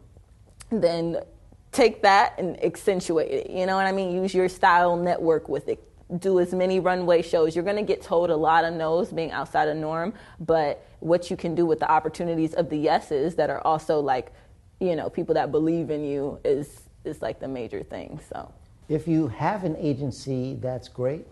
then 0.83 1.19
take 1.73 2.03
that 2.03 2.35
and 2.39 2.63
accentuate 2.63 3.31
it. 3.31 3.51
You 3.51 3.67
know 3.67 3.77
what 3.77 3.87
I 3.87 3.93
mean? 3.93 4.13
Use 4.15 4.35
your 4.35 4.49
style 4.49 4.97
network 4.97 5.49
with 5.49 5.69
it 5.69 5.83
do 6.19 6.41
as 6.41 6.53
many 6.53 6.81
runway 6.81 7.23
shows. 7.23 7.55
You're 7.55 7.65
going 7.65 7.77
to 7.77 7.83
get 7.83 8.03
told 8.03 8.31
a 8.31 8.37
lot 8.37 8.65
of 8.65 8.75
no's 8.75 9.13
being 9.13 9.31
outside 9.31 9.69
of 9.69 9.77
norm, 9.77 10.15
but 10.41 10.87
what 11.01 11.31
you 11.31 11.37
can 11.37 11.55
do 11.55 11.67
with 11.67 11.81
the 11.81 11.91
opportunities 11.91 12.55
of 12.55 12.69
the 12.71 12.77
yeses 12.77 13.35
that 13.37 13.51
are 13.51 13.61
also 13.67 14.01
like, 14.01 14.33
you 14.81 14.97
know, 14.97 15.09
people 15.09 15.35
that 15.35 15.51
believe 15.51 15.91
in 15.91 16.05
you 16.05 16.39
is 16.45 16.83
is 17.05 17.21
like 17.21 17.39
the 17.39 17.49
major 17.49 17.83
thing. 17.83 18.19
So, 18.31 18.51
if 18.89 19.07
you 19.07 19.29
have 19.29 19.65
an 19.65 19.77
agency, 19.77 20.57
that's 20.61 20.89
great. 20.89 21.27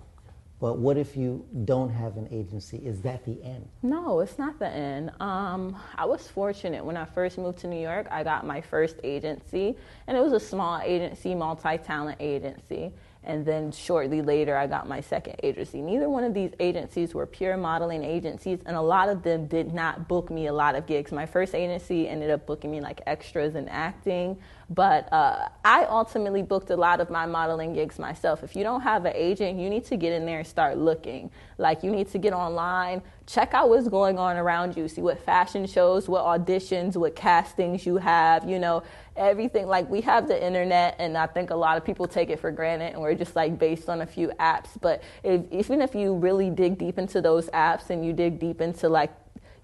But 0.62 0.78
what 0.78 0.96
if 0.96 1.16
you 1.16 1.44
don't 1.64 1.90
have 1.90 2.16
an 2.16 2.28
agency? 2.30 2.76
Is 2.76 3.02
that 3.02 3.24
the 3.24 3.42
end? 3.42 3.68
No, 3.82 4.20
it's 4.20 4.38
not 4.38 4.60
the 4.60 4.68
end. 4.68 5.10
Um, 5.18 5.76
I 5.96 6.04
was 6.04 6.28
fortunate 6.28 6.84
when 6.84 6.96
I 6.96 7.04
first 7.04 7.36
moved 7.36 7.58
to 7.58 7.66
New 7.66 7.80
York. 7.80 8.06
I 8.12 8.22
got 8.22 8.46
my 8.46 8.60
first 8.60 8.94
agency, 9.02 9.76
and 10.06 10.16
it 10.16 10.20
was 10.20 10.32
a 10.32 10.38
small 10.38 10.80
agency, 10.80 11.34
multi 11.34 11.78
talent 11.78 12.18
agency. 12.20 12.92
And 13.24 13.44
then 13.44 13.72
shortly 13.72 14.22
later, 14.22 14.56
I 14.56 14.68
got 14.68 14.88
my 14.88 15.00
second 15.00 15.36
agency. 15.42 15.82
Neither 15.82 16.08
one 16.08 16.22
of 16.22 16.32
these 16.32 16.52
agencies 16.60 17.12
were 17.12 17.26
pure 17.26 17.56
modeling 17.56 18.04
agencies, 18.04 18.60
and 18.64 18.76
a 18.76 18.80
lot 18.80 19.08
of 19.08 19.24
them 19.24 19.46
did 19.46 19.74
not 19.74 20.06
book 20.06 20.30
me 20.30 20.46
a 20.46 20.52
lot 20.52 20.76
of 20.76 20.86
gigs. 20.86 21.10
My 21.10 21.26
first 21.26 21.56
agency 21.56 22.08
ended 22.08 22.30
up 22.30 22.46
booking 22.46 22.70
me 22.70 22.80
like 22.80 23.00
extras 23.06 23.56
and 23.56 23.68
acting, 23.68 24.38
but 24.70 25.12
uh, 25.12 25.48
I 25.64 25.84
ultimately 25.84 26.42
booked 26.42 26.70
a 26.70 26.76
lot 26.76 27.00
of 27.00 27.10
my 27.10 27.26
modeling 27.26 27.72
gigs 27.72 27.98
myself. 27.98 28.42
If 28.42 28.56
you 28.56 28.62
don't 28.62 28.80
have 28.80 29.04
an 29.04 29.12
agent, 29.14 29.58
you 29.58 29.68
need 29.68 29.84
to 29.86 29.96
get 29.96 30.12
in 30.12 30.26
there 30.26 30.38
and 30.38 30.46
start 30.46 30.78
looking. 30.78 31.30
Like, 31.58 31.82
you 31.82 31.90
need 31.90 32.08
to 32.12 32.18
get 32.18 32.32
online, 32.32 33.02
check 33.26 33.54
out 33.54 33.68
what's 33.68 33.88
going 33.88 34.18
on 34.18 34.36
around 34.36 34.76
you, 34.76 34.88
see 34.88 35.02
what 35.02 35.18
fashion 35.18 35.66
shows, 35.66 36.08
what 36.08 36.24
auditions, 36.24 36.96
what 36.96 37.14
castings 37.14 37.86
you 37.86 37.96
have, 37.98 38.48
you 38.48 38.58
know, 38.58 38.82
everything. 39.16 39.66
Like, 39.66 39.88
we 39.88 40.00
have 40.02 40.28
the 40.28 40.44
internet, 40.44 40.96
and 40.98 41.16
I 41.16 41.26
think 41.26 41.50
a 41.50 41.56
lot 41.56 41.76
of 41.76 41.84
people 41.84 42.06
take 42.06 42.30
it 42.30 42.40
for 42.40 42.50
granted, 42.50 42.92
and 42.92 43.02
we're 43.02 43.14
just 43.14 43.36
like 43.36 43.58
based 43.58 43.88
on 43.88 44.00
a 44.00 44.06
few 44.06 44.28
apps. 44.40 44.70
But 44.80 45.02
if, 45.22 45.42
even 45.50 45.82
if 45.82 45.94
you 45.94 46.14
really 46.14 46.50
dig 46.50 46.78
deep 46.78 46.98
into 46.98 47.20
those 47.20 47.48
apps 47.50 47.90
and 47.90 48.04
you 48.04 48.12
dig 48.12 48.38
deep 48.38 48.60
into 48.60 48.88
like 48.88 49.10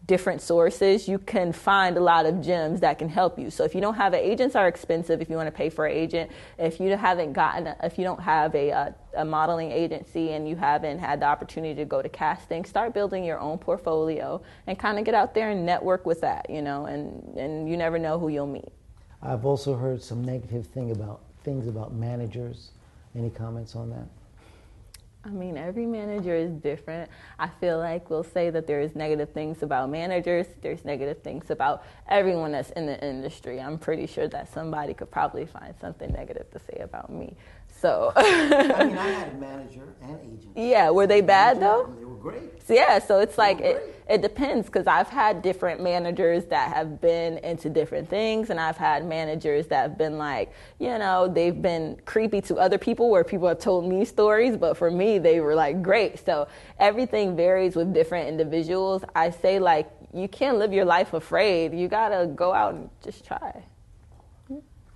different 0.08 0.40
sources, 0.40 1.06
you 1.06 1.18
can 1.18 1.52
find 1.52 1.98
a 1.98 2.00
lot 2.00 2.24
of 2.24 2.40
gems 2.40 2.80
that 2.80 2.98
can 2.98 3.10
help 3.10 3.38
you. 3.38 3.50
So 3.50 3.62
if 3.62 3.74
you 3.74 3.82
don't 3.82 3.94
have 3.94 4.14
an 4.14 4.20
agents 4.20 4.56
are 4.56 4.66
expensive 4.66 5.20
if 5.20 5.28
you 5.28 5.36
want 5.36 5.48
to 5.48 5.52
pay 5.52 5.68
for 5.68 5.86
an 5.86 5.94
agent. 5.94 6.32
If 6.58 6.80
you 6.80 6.96
haven't 6.96 7.34
gotten, 7.34 7.66
a, 7.66 7.76
if 7.84 7.98
you 7.98 8.04
don't 8.04 8.20
have 8.20 8.54
a, 8.54 8.70
a, 8.70 8.94
a, 9.18 9.24
modeling 9.24 9.70
agency 9.70 10.32
and 10.32 10.48
you 10.48 10.56
haven't 10.56 10.98
had 10.98 11.20
the 11.20 11.26
opportunity 11.26 11.74
to 11.74 11.84
go 11.84 12.00
to 12.00 12.08
casting, 12.08 12.64
start 12.64 12.94
building 12.94 13.22
your 13.22 13.38
own 13.38 13.58
portfolio 13.58 14.40
and 14.66 14.78
kind 14.78 14.98
of 14.98 15.04
get 15.04 15.14
out 15.14 15.34
there 15.34 15.50
and 15.50 15.66
network 15.66 16.06
with 16.06 16.22
that, 16.22 16.48
you 16.48 16.62
know, 16.62 16.86
and, 16.86 17.36
and 17.36 17.68
you 17.68 17.76
never 17.76 17.98
know 17.98 18.18
who 18.18 18.28
you'll 18.28 18.46
meet. 18.46 18.72
I've 19.22 19.44
also 19.44 19.76
heard 19.76 20.02
some 20.02 20.24
negative 20.24 20.66
thing 20.68 20.90
about 20.90 21.20
things 21.44 21.68
about 21.68 21.92
managers. 21.92 22.70
Any 23.14 23.28
comments 23.28 23.76
on 23.76 23.90
that? 23.90 24.06
I 25.28 25.30
mean, 25.30 25.58
every 25.58 25.84
manager 25.84 26.34
is 26.34 26.50
different. 26.52 27.10
I 27.38 27.48
feel 27.48 27.76
like 27.76 28.08
we'll 28.08 28.24
say 28.24 28.48
that 28.48 28.66
there's 28.66 28.96
negative 28.96 29.28
things 29.34 29.62
about 29.62 29.90
managers, 29.90 30.46
there's 30.62 30.86
negative 30.86 31.22
things 31.22 31.50
about 31.50 31.84
everyone 32.08 32.52
that's 32.52 32.70
in 32.70 32.86
the 32.86 32.98
industry. 33.06 33.60
I'm 33.60 33.78
pretty 33.78 34.06
sure 34.06 34.26
that 34.28 34.50
somebody 34.50 34.94
could 34.94 35.10
probably 35.10 35.44
find 35.44 35.74
something 35.82 36.10
negative 36.12 36.50
to 36.52 36.58
say 36.58 36.78
about 36.80 37.10
me. 37.10 37.36
So 37.80 38.12
I 38.16 38.84
mean, 38.84 38.98
I 38.98 39.08
had 39.08 39.28
a 39.28 39.36
manager 39.36 39.94
and 40.02 40.18
agent. 40.20 40.52
Yeah, 40.56 40.90
were 40.90 41.06
they 41.06 41.20
bad 41.20 41.60
though? 41.60 41.92
They 41.98 42.04
were 42.04 42.16
great. 42.16 42.52
Yeah, 42.68 42.98
so 42.98 43.20
it's 43.20 43.38
like 43.38 43.60
it, 43.60 43.94
it 44.08 44.20
depends 44.20 44.66
because 44.66 44.86
I've 44.86 45.08
had 45.08 45.42
different 45.42 45.82
managers 45.82 46.44
that 46.46 46.72
have 46.74 47.00
been 47.00 47.38
into 47.38 47.70
different 47.70 48.08
things, 48.08 48.50
and 48.50 48.58
I've 48.58 48.76
had 48.76 49.06
managers 49.06 49.68
that 49.68 49.82
have 49.82 49.98
been 49.98 50.18
like, 50.18 50.52
you 50.78 50.98
know, 50.98 51.28
they've 51.28 51.60
been 51.60 51.98
creepy 52.04 52.40
to 52.42 52.56
other 52.56 52.78
people 52.78 53.10
where 53.10 53.24
people 53.24 53.48
have 53.48 53.58
told 53.58 53.86
me 53.88 54.04
stories, 54.04 54.56
but 54.56 54.76
for 54.76 54.90
me, 54.90 55.18
they 55.18 55.40
were 55.40 55.54
like 55.54 55.82
great. 55.82 56.24
So 56.24 56.48
everything 56.78 57.36
varies 57.36 57.76
with 57.76 57.94
different 57.94 58.28
individuals. 58.28 59.02
I 59.14 59.30
say, 59.30 59.58
like, 59.58 59.90
you 60.12 60.26
can't 60.28 60.58
live 60.58 60.72
your 60.72 60.84
life 60.84 61.12
afraid. 61.12 61.72
You 61.74 61.88
gotta 61.88 62.26
go 62.26 62.52
out 62.52 62.74
and 62.74 62.90
just 63.02 63.24
try. 63.24 63.62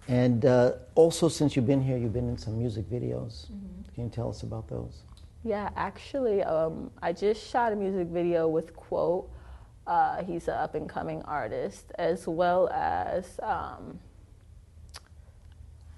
And 0.08 0.44
uh, 0.44 0.72
also, 0.94 1.28
since 1.28 1.54
you've 1.54 1.66
been 1.66 1.82
here, 1.82 1.96
you've 1.96 2.12
been 2.12 2.28
in 2.28 2.38
some 2.38 2.58
music 2.58 2.90
videos. 2.90 3.46
Mm-hmm. 3.46 3.94
Can 3.94 4.04
you 4.04 4.10
tell 4.10 4.28
us 4.28 4.42
about 4.42 4.68
those? 4.68 5.02
Yeah, 5.44 5.70
actually, 5.76 6.42
um, 6.42 6.90
I 7.02 7.12
just 7.12 7.48
shot 7.48 7.72
a 7.72 7.76
music 7.76 8.08
video 8.08 8.48
with 8.48 8.74
Quote. 8.76 9.30
Uh, 9.86 10.22
he's 10.22 10.46
an 10.46 10.54
up 10.54 10.74
and 10.76 10.88
coming 10.88 11.22
artist, 11.22 11.90
as 11.98 12.28
well 12.28 12.68
as 12.68 13.40
um, 13.42 13.98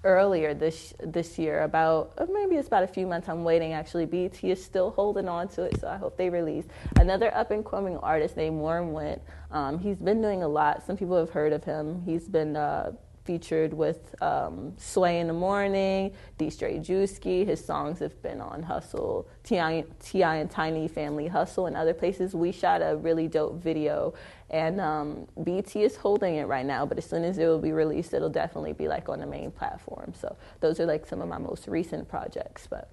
earlier 0.03 0.55
this 0.55 0.95
this 1.03 1.37
year, 1.37 1.61
about 1.61 2.13
uh, 2.17 2.25
maybe 2.31 2.55
it's 2.55 2.67
about 2.67 2.83
a 2.83 2.87
few 2.87 3.05
months. 3.05 3.29
I'm 3.29 3.43
waiting. 3.43 3.73
Actually, 3.73 4.07
BET 4.07 4.43
is 4.43 4.63
still 4.63 4.89
holding 4.89 5.29
on 5.29 5.47
to 5.49 5.63
it, 5.63 5.79
so 5.79 5.87
I 5.87 5.97
hope 5.97 6.17
they 6.17 6.29
release 6.29 6.65
another 6.99 7.35
up 7.35 7.51
and 7.51 7.63
coming 7.63 7.97
artist 7.97 8.37
named 8.37 8.57
Warren 8.57 8.91
Went. 8.93 9.21
Um, 9.51 9.77
he's 9.77 9.99
been 9.99 10.21
doing 10.21 10.41
a 10.41 10.47
lot. 10.47 10.83
Some 10.85 10.97
people 10.97 11.17
have 11.17 11.29
heard 11.29 11.53
of 11.53 11.63
him. 11.63 12.01
He's 12.03 12.27
been 12.27 12.55
uh, 12.55 12.93
featured 13.25 13.73
with 13.73 14.15
um, 14.21 14.73
Sway 14.77 15.19
in 15.19 15.27
the 15.27 15.33
Morning, 15.33 16.13
D. 16.37 16.49
Straight 16.49 16.83
Juicy. 16.83 17.43
His 17.43 17.63
songs 17.63 17.99
have 17.99 18.21
been 18.21 18.39
on 18.39 18.61
Hustle, 18.63 19.27
T.I. 19.43 19.85
and 20.13 20.49
Tiny 20.49 20.87
Family 20.87 21.27
Hustle, 21.27 21.65
and 21.65 21.75
other 21.75 21.93
places. 21.93 22.35
We 22.35 22.51
shot 22.51 22.81
a 22.81 22.95
really 22.95 23.27
dope 23.27 23.61
video, 23.61 24.13
and 24.51 24.79
um, 24.79 25.27
BET 25.43 25.75
is 25.75 25.97
holding 25.97 26.35
it 26.35 26.45
right 26.45 26.65
now, 26.65 26.85
but 26.85 26.99
as 26.99 27.05
soon 27.05 27.23
as 27.23 27.39
it 27.39 27.47
will 27.47 27.59
be 27.59 27.71
released, 27.71 28.13
it'll 28.13 28.29
definitely 28.29 28.73
be 28.73 28.87
like 28.87 29.09
on 29.09 29.19
the 29.19 29.25
main 29.25 29.51
platform. 29.51 30.13
So 30.15 30.37
those 30.59 30.79
are 30.79 30.85
like 30.85 31.05
some 31.05 31.19
of 31.21 31.27
my 31.27 31.39
most 31.39 31.67
recent 31.67 32.07
projects. 32.07 32.67
But 32.67 32.91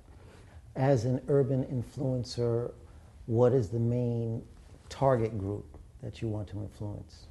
As 0.74 1.04
an 1.04 1.20
urban 1.28 1.64
influencer, 1.64 2.72
what 3.26 3.52
is 3.52 3.68
the 3.68 3.78
main 3.78 4.42
target 4.88 5.38
group 5.38 5.66
that 6.02 6.22
you 6.22 6.28
want 6.28 6.48
to 6.48 6.56
influence? 6.58 7.26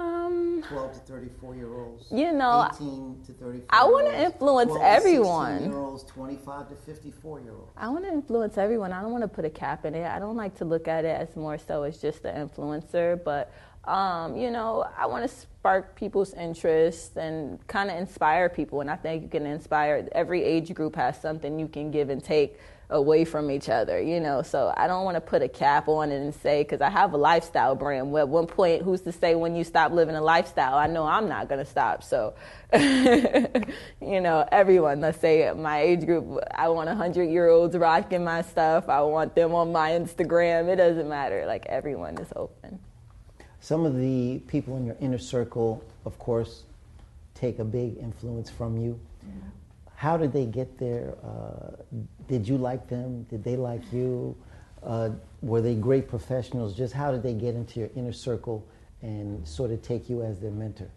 Um, 0.00 0.64
12 0.66 0.94
to 0.94 0.98
34 1.00 1.56
year 1.56 1.74
olds. 1.74 2.06
You 2.10 2.32
know, 2.32 2.68
18 2.74 3.22
to 3.26 3.32
34. 3.34 3.66
I 3.68 3.84
want 3.84 4.08
to 4.08 4.24
influence 4.24 4.72
everyone. 4.80 5.62
year 5.64 5.76
olds, 5.76 6.04
25 6.04 6.70
to 6.70 6.74
54 6.74 7.40
year 7.40 7.52
olds. 7.52 7.70
I 7.76 7.88
want 7.90 8.04
to 8.04 8.10
influence 8.10 8.56
everyone. 8.56 8.92
I 8.92 9.02
don't 9.02 9.12
want 9.12 9.24
to 9.24 9.28
put 9.28 9.44
a 9.44 9.50
cap 9.50 9.84
in 9.84 9.94
it. 9.94 10.06
I 10.06 10.18
don't 10.18 10.36
like 10.36 10.56
to 10.56 10.64
look 10.64 10.88
at 10.88 11.04
it 11.04 11.20
as 11.20 11.36
more 11.36 11.58
so 11.58 11.82
as 11.82 11.98
just 11.98 12.22
the 12.22 12.30
influencer, 12.30 13.22
but 13.22 13.52
um, 13.84 14.36
you 14.36 14.50
know, 14.50 14.86
I 14.96 15.04
want 15.04 15.28
to 15.28 15.36
spark 15.36 15.94
people's 15.96 16.32
interest 16.32 17.16
and 17.16 17.66
kind 17.66 17.90
of 17.90 17.96
inspire 17.98 18.48
people. 18.48 18.80
And 18.80 18.90
I 18.90 18.96
think 18.96 19.22
you 19.22 19.28
can 19.28 19.44
inspire. 19.44 20.08
Every 20.12 20.42
age 20.42 20.72
group 20.72 20.96
has 20.96 21.20
something 21.20 21.58
you 21.58 21.68
can 21.68 21.90
give 21.90 22.08
and 22.08 22.24
take 22.24 22.58
away 22.90 23.24
from 23.24 23.50
each 23.50 23.68
other, 23.68 24.00
you 24.00 24.20
know. 24.20 24.42
So 24.42 24.72
I 24.76 24.86
don't 24.86 25.04
want 25.04 25.16
to 25.16 25.20
put 25.20 25.42
a 25.42 25.48
cap 25.48 25.88
on 25.88 26.10
it 26.10 26.20
and 26.20 26.34
say 26.34 26.62
because 26.62 26.80
I 26.80 26.90
have 26.90 27.12
a 27.12 27.16
lifestyle 27.16 27.74
brand. 27.74 28.12
Well, 28.12 28.24
at 28.24 28.28
one 28.28 28.46
point, 28.46 28.82
who's 28.82 29.00
to 29.02 29.12
say 29.12 29.34
when 29.34 29.56
you 29.56 29.64
stop 29.64 29.92
living 29.92 30.14
a 30.14 30.20
lifestyle? 30.20 30.74
I 30.74 30.86
know 30.86 31.06
I'm 31.06 31.28
not 31.28 31.48
going 31.48 31.64
to 31.64 31.70
stop. 31.70 32.02
So, 32.02 32.34
you 32.74 34.20
know, 34.20 34.46
everyone. 34.52 35.00
Let's 35.00 35.20
say 35.20 35.50
my 35.52 35.80
age 35.80 36.04
group. 36.04 36.38
I 36.54 36.68
want 36.68 36.88
hundred 36.90 37.30
year 37.30 37.48
olds 37.48 37.76
rocking 37.76 38.24
my 38.24 38.42
stuff. 38.42 38.88
I 38.88 39.00
want 39.02 39.34
them 39.34 39.54
on 39.54 39.72
my 39.72 39.90
Instagram. 39.92 40.68
It 40.68 40.76
doesn't 40.76 41.08
matter. 41.08 41.46
Like 41.46 41.66
everyone 41.66 42.18
is 42.18 42.32
open. 42.36 42.78
Some 43.60 43.84
of 43.84 43.96
the 43.96 44.40
people 44.48 44.76
in 44.76 44.86
your 44.86 44.96
inner 45.00 45.18
circle, 45.18 45.84
of 46.06 46.18
course, 46.18 46.64
take 47.34 47.58
a 47.58 47.64
big 47.64 47.98
influence 47.98 48.50
from 48.50 48.76
you. 48.78 48.98
How 50.00 50.16
did 50.16 50.32
they 50.32 50.46
get 50.46 50.78
their 50.78 51.14
uh, 51.22 51.76
did 52.30 52.46
you 52.46 52.56
like 52.56 52.88
them? 52.88 53.24
Did 53.24 53.42
they 53.42 53.56
like 53.56 53.82
you? 53.92 54.36
Uh, 54.84 55.10
were 55.42 55.60
they 55.60 55.74
great 55.74 56.08
professionals? 56.08 56.76
Just 56.76 56.94
how 56.94 57.10
did 57.10 57.24
they 57.24 57.34
get 57.34 57.56
into 57.56 57.80
your 57.80 57.90
inner 57.96 58.12
circle 58.12 58.64
and 59.02 59.46
sort 59.46 59.72
of 59.72 59.82
take 59.82 60.08
you 60.08 60.22
as 60.22 60.38
their 60.38 60.52
mentor? 60.52 60.88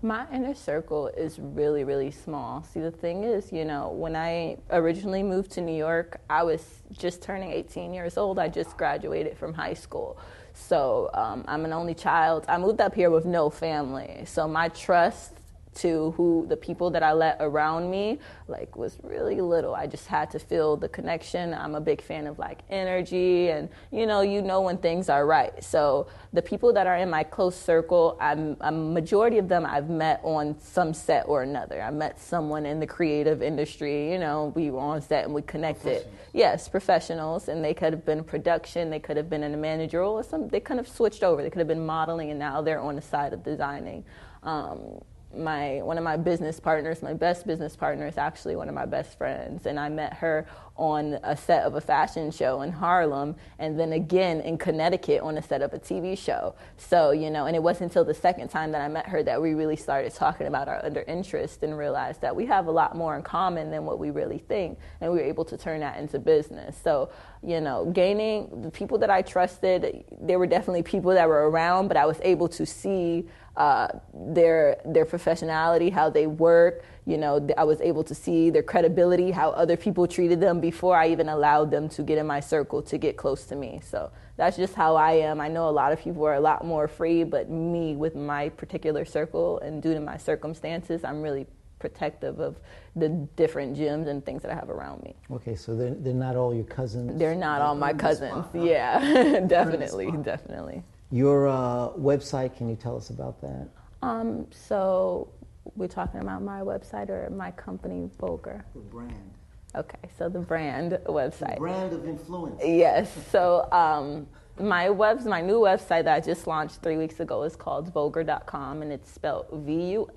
My 0.00 0.26
inner 0.32 0.54
circle 0.54 1.08
is 1.08 1.38
really, 1.40 1.82
really 1.82 2.10
small. 2.10 2.62
See, 2.62 2.78
the 2.78 2.90
thing 2.90 3.24
is, 3.24 3.52
you 3.52 3.64
know, 3.64 3.88
when 3.88 4.14
I 4.14 4.58
originally 4.70 5.22
moved 5.22 5.50
to 5.52 5.60
New 5.60 5.76
York, 5.76 6.20
I 6.30 6.44
was 6.44 6.82
just 6.92 7.20
turning 7.20 7.50
18 7.50 7.92
years 7.92 8.16
old. 8.16 8.38
I 8.38 8.48
just 8.48 8.76
graduated 8.76 9.36
from 9.36 9.54
high 9.54 9.74
school. 9.74 10.18
So 10.52 11.10
um, 11.14 11.44
I'm 11.48 11.64
an 11.64 11.72
only 11.72 11.94
child. 11.94 12.44
I 12.48 12.58
moved 12.58 12.80
up 12.80 12.94
here 12.94 13.10
with 13.10 13.24
no 13.24 13.50
family. 13.50 14.22
So 14.26 14.46
my 14.46 14.68
trust 14.68 15.33
to 15.76 16.12
who 16.16 16.46
the 16.48 16.56
people 16.56 16.90
that 16.90 17.02
I 17.02 17.12
let 17.12 17.36
around 17.40 17.90
me 17.90 18.18
like 18.48 18.76
was 18.76 18.98
really 19.02 19.40
little. 19.40 19.74
I 19.74 19.86
just 19.86 20.06
had 20.06 20.30
to 20.32 20.38
feel 20.38 20.76
the 20.76 20.88
connection. 20.88 21.54
I'm 21.54 21.74
a 21.74 21.80
big 21.80 22.00
fan 22.00 22.26
of 22.26 22.38
like 22.38 22.60
energy 22.70 23.48
and 23.50 23.68
you 23.90 24.06
know, 24.06 24.20
you 24.20 24.42
know 24.42 24.60
when 24.60 24.78
things 24.78 25.08
are 25.08 25.26
right. 25.26 25.62
So 25.62 26.06
the 26.32 26.42
people 26.42 26.72
that 26.74 26.86
are 26.86 26.96
in 26.96 27.10
my 27.10 27.24
close 27.24 27.56
circle, 27.56 28.16
I'm 28.20 28.56
a 28.60 28.70
majority 28.70 29.38
of 29.38 29.48
them 29.48 29.66
I've 29.66 29.88
met 29.88 30.20
on 30.22 30.58
some 30.60 30.94
set 30.94 31.24
or 31.26 31.42
another. 31.42 31.82
I 31.82 31.90
met 31.90 32.20
someone 32.20 32.66
in 32.66 32.80
the 32.80 32.86
creative 32.86 33.42
industry, 33.42 34.12
you 34.12 34.18
know, 34.18 34.52
we 34.54 34.70
were 34.70 34.80
on 34.80 35.00
set 35.00 35.24
and 35.24 35.34
we 35.34 35.42
connected. 35.42 36.06
Yes, 36.32 36.68
professionals 36.68 37.48
and 37.48 37.64
they 37.64 37.74
could 37.74 37.92
have 37.92 38.04
been 38.04 38.24
production, 38.24 38.90
they 38.90 39.00
could 39.00 39.16
have 39.16 39.30
been 39.30 39.42
in 39.42 39.54
a 39.54 39.56
managerial 39.56 40.12
or 40.12 40.22
some 40.22 40.48
they 40.48 40.60
kind 40.60 40.80
of 40.80 40.88
switched 40.88 41.22
over. 41.22 41.42
They 41.42 41.50
could 41.50 41.60
have 41.60 41.68
been 41.68 41.86
modeling 41.86 42.30
and 42.30 42.38
now 42.38 42.60
they're 42.60 42.80
on 42.80 42.96
the 42.96 43.02
side 43.02 43.32
of 43.32 43.42
designing. 43.42 44.04
Um, 44.42 45.00
my 45.36 45.82
one 45.82 45.98
of 45.98 46.04
my 46.04 46.16
business 46.16 46.60
partners, 46.60 47.02
my 47.02 47.14
best 47.14 47.46
business 47.46 47.76
partner, 47.76 48.06
is 48.06 48.18
actually 48.18 48.56
one 48.56 48.68
of 48.68 48.74
my 48.74 48.86
best 48.86 49.16
friends, 49.18 49.66
and 49.66 49.78
I 49.78 49.88
met 49.88 50.14
her 50.14 50.46
on 50.76 51.18
a 51.22 51.36
set 51.36 51.62
of 51.62 51.74
a 51.76 51.80
fashion 51.80 52.30
show 52.30 52.62
in 52.62 52.72
Harlem, 52.72 53.36
and 53.58 53.78
then 53.78 53.92
again 53.92 54.40
in 54.40 54.58
Connecticut 54.58 55.22
on 55.22 55.38
a 55.38 55.42
set 55.42 55.62
of 55.62 55.72
a 55.72 55.78
TV 55.78 56.18
show. 56.18 56.54
So 56.76 57.12
you 57.12 57.30
know, 57.30 57.46
and 57.46 57.54
it 57.56 57.62
wasn't 57.62 57.90
until 57.90 58.04
the 58.04 58.14
second 58.14 58.48
time 58.48 58.72
that 58.72 58.80
I 58.80 58.88
met 58.88 59.06
her 59.08 59.22
that 59.22 59.40
we 59.40 59.54
really 59.54 59.76
started 59.76 60.12
talking 60.14 60.46
about 60.46 60.68
our 60.68 60.84
under 60.84 61.02
interest 61.02 61.62
and 61.62 61.76
realized 61.76 62.20
that 62.22 62.34
we 62.34 62.46
have 62.46 62.66
a 62.66 62.72
lot 62.72 62.96
more 62.96 63.16
in 63.16 63.22
common 63.22 63.70
than 63.70 63.84
what 63.84 63.98
we 63.98 64.10
really 64.10 64.38
think, 64.38 64.78
and 65.00 65.12
we 65.12 65.18
were 65.18 65.24
able 65.24 65.44
to 65.46 65.56
turn 65.56 65.80
that 65.80 65.98
into 65.98 66.18
business. 66.18 66.80
So 66.82 67.10
you 67.42 67.60
know, 67.60 67.90
gaining 67.92 68.62
the 68.62 68.70
people 68.70 68.98
that 68.98 69.10
I 69.10 69.22
trusted, 69.22 70.04
there 70.20 70.38
were 70.38 70.46
definitely 70.46 70.82
people 70.82 71.12
that 71.12 71.28
were 71.28 71.50
around, 71.50 71.88
but 71.88 71.96
I 71.96 72.06
was 72.06 72.18
able 72.22 72.48
to 72.48 72.64
see 72.64 73.28
uh, 73.56 73.88
their 74.12 74.76
their 74.84 75.04
professionality, 75.04 75.92
how 75.92 76.10
they 76.10 76.26
work. 76.26 76.84
You 77.06 77.18
know, 77.18 77.46
I 77.58 77.64
was 77.64 77.80
able 77.80 78.02
to 78.04 78.14
see 78.14 78.50
their 78.50 78.62
credibility, 78.62 79.30
how 79.30 79.50
other 79.50 79.76
people 79.76 80.06
treated 80.06 80.40
them 80.40 80.60
before 80.60 80.96
I 80.96 81.08
even 81.08 81.28
allowed 81.28 81.70
them 81.70 81.88
to 81.90 82.02
get 82.02 82.18
in 82.18 82.26
my 82.26 82.40
circle 82.40 82.82
to 82.82 82.98
get 82.98 83.16
close 83.16 83.44
to 83.44 83.56
me. 83.56 83.80
So 83.84 84.10
that's 84.36 84.56
just 84.56 84.74
how 84.74 84.96
I 84.96 85.12
am. 85.12 85.40
I 85.40 85.48
know 85.48 85.68
a 85.68 85.70
lot 85.70 85.92
of 85.92 86.00
people 86.00 86.26
are 86.26 86.34
a 86.34 86.40
lot 86.40 86.64
more 86.64 86.88
free, 86.88 87.22
but 87.22 87.50
me, 87.50 87.94
with 87.94 88.14
my 88.16 88.48
particular 88.48 89.04
circle 89.04 89.58
and 89.60 89.82
due 89.82 89.94
to 89.94 90.00
my 90.00 90.16
circumstances, 90.16 91.04
I'm 91.04 91.22
really 91.22 91.46
protective 91.78 92.40
of 92.40 92.56
the 92.96 93.10
different 93.36 93.76
gyms 93.76 94.08
and 94.08 94.24
things 94.24 94.40
that 94.42 94.50
I 94.50 94.54
have 94.54 94.70
around 94.70 95.02
me. 95.02 95.14
Okay, 95.30 95.54
so 95.54 95.76
they're, 95.76 95.94
they're 95.94 96.14
not 96.14 96.34
all 96.34 96.54
your 96.54 96.64
cousins? 96.64 97.18
They're 97.18 97.34
not 97.34 97.60
all 97.60 97.74
my 97.74 97.92
cousins. 97.92 98.46
Yeah, 98.54 99.40
definitely, 99.46 100.10
definitely. 100.22 100.82
Your 101.14 101.46
uh, 101.46 101.90
website, 101.90 102.56
can 102.56 102.68
you 102.68 102.74
tell 102.74 102.96
us 102.96 103.10
about 103.10 103.40
that? 103.40 103.68
Um, 104.02 104.48
so 104.50 105.28
we're 105.76 105.86
talking 105.86 106.18
about 106.20 106.42
my 106.42 106.58
website 106.62 107.08
or 107.08 107.30
my 107.30 107.52
company, 107.52 108.10
Vulgar? 108.18 108.64
The 108.74 108.80
brand. 108.80 109.30
Okay, 109.76 110.08
so 110.18 110.28
the 110.28 110.40
brand 110.40 110.98
website. 111.06 111.54
The 111.54 111.60
brand 111.60 111.92
of 111.92 112.08
influence. 112.08 112.60
Yes. 112.64 113.12
So 113.30 113.68
um, 113.70 114.26
my 114.58 114.90
webs, 114.90 115.24
my 115.24 115.40
new 115.40 115.60
website 115.60 116.02
that 116.02 116.16
I 116.16 116.18
just 116.18 116.48
launched 116.48 116.82
three 116.82 116.96
weeks 116.96 117.20
ago 117.20 117.44
is 117.44 117.54
called 117.54 117.92
Vulgar.com, 117.92 118.82
and 118.82 118.90
it's 118.90 119.08
spelled 119.08 119.46
V-U-L-G-V-R, 119.52 120.08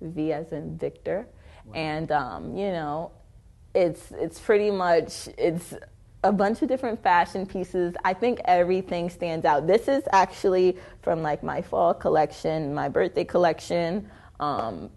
V 0.00 0.32
as 0.32 0.50
in 0.50 0.76
Victor, 0.76 1.28
wow. 1.66 1.72
and 1.72 2.10
um, 2.10 2.56
you 2.56 2.72
know, 2.72 3.12
it's 3.76 4.10
it's 4.10 4.40
pretty 4.40 4.72
much 4.72 5.28
it's 5.38 5.74
a 6.24 6.32
bunch 6.32 6.62
of 6.62 6.68
different 6.68 7.02
fashion 7.02 7.46
pieces. 7.46 7.94
I 8.04 8.12
think 8.12 8.40
everything 8.44 9.08
stands 9.08 9.44
out. 9.44 9.66
This 9.66 9.88
is 9.88 10.02
actually 10.12 10.76
from 11.02 11.22
like 11.22 11.42
my 11.42 11.62
fall 11.62 11.94
collection, 11.94 12.74
my 12.74 12.88
birthday 12.88 13.24
collection. 13.24 14.08
Um, 14.40 14.90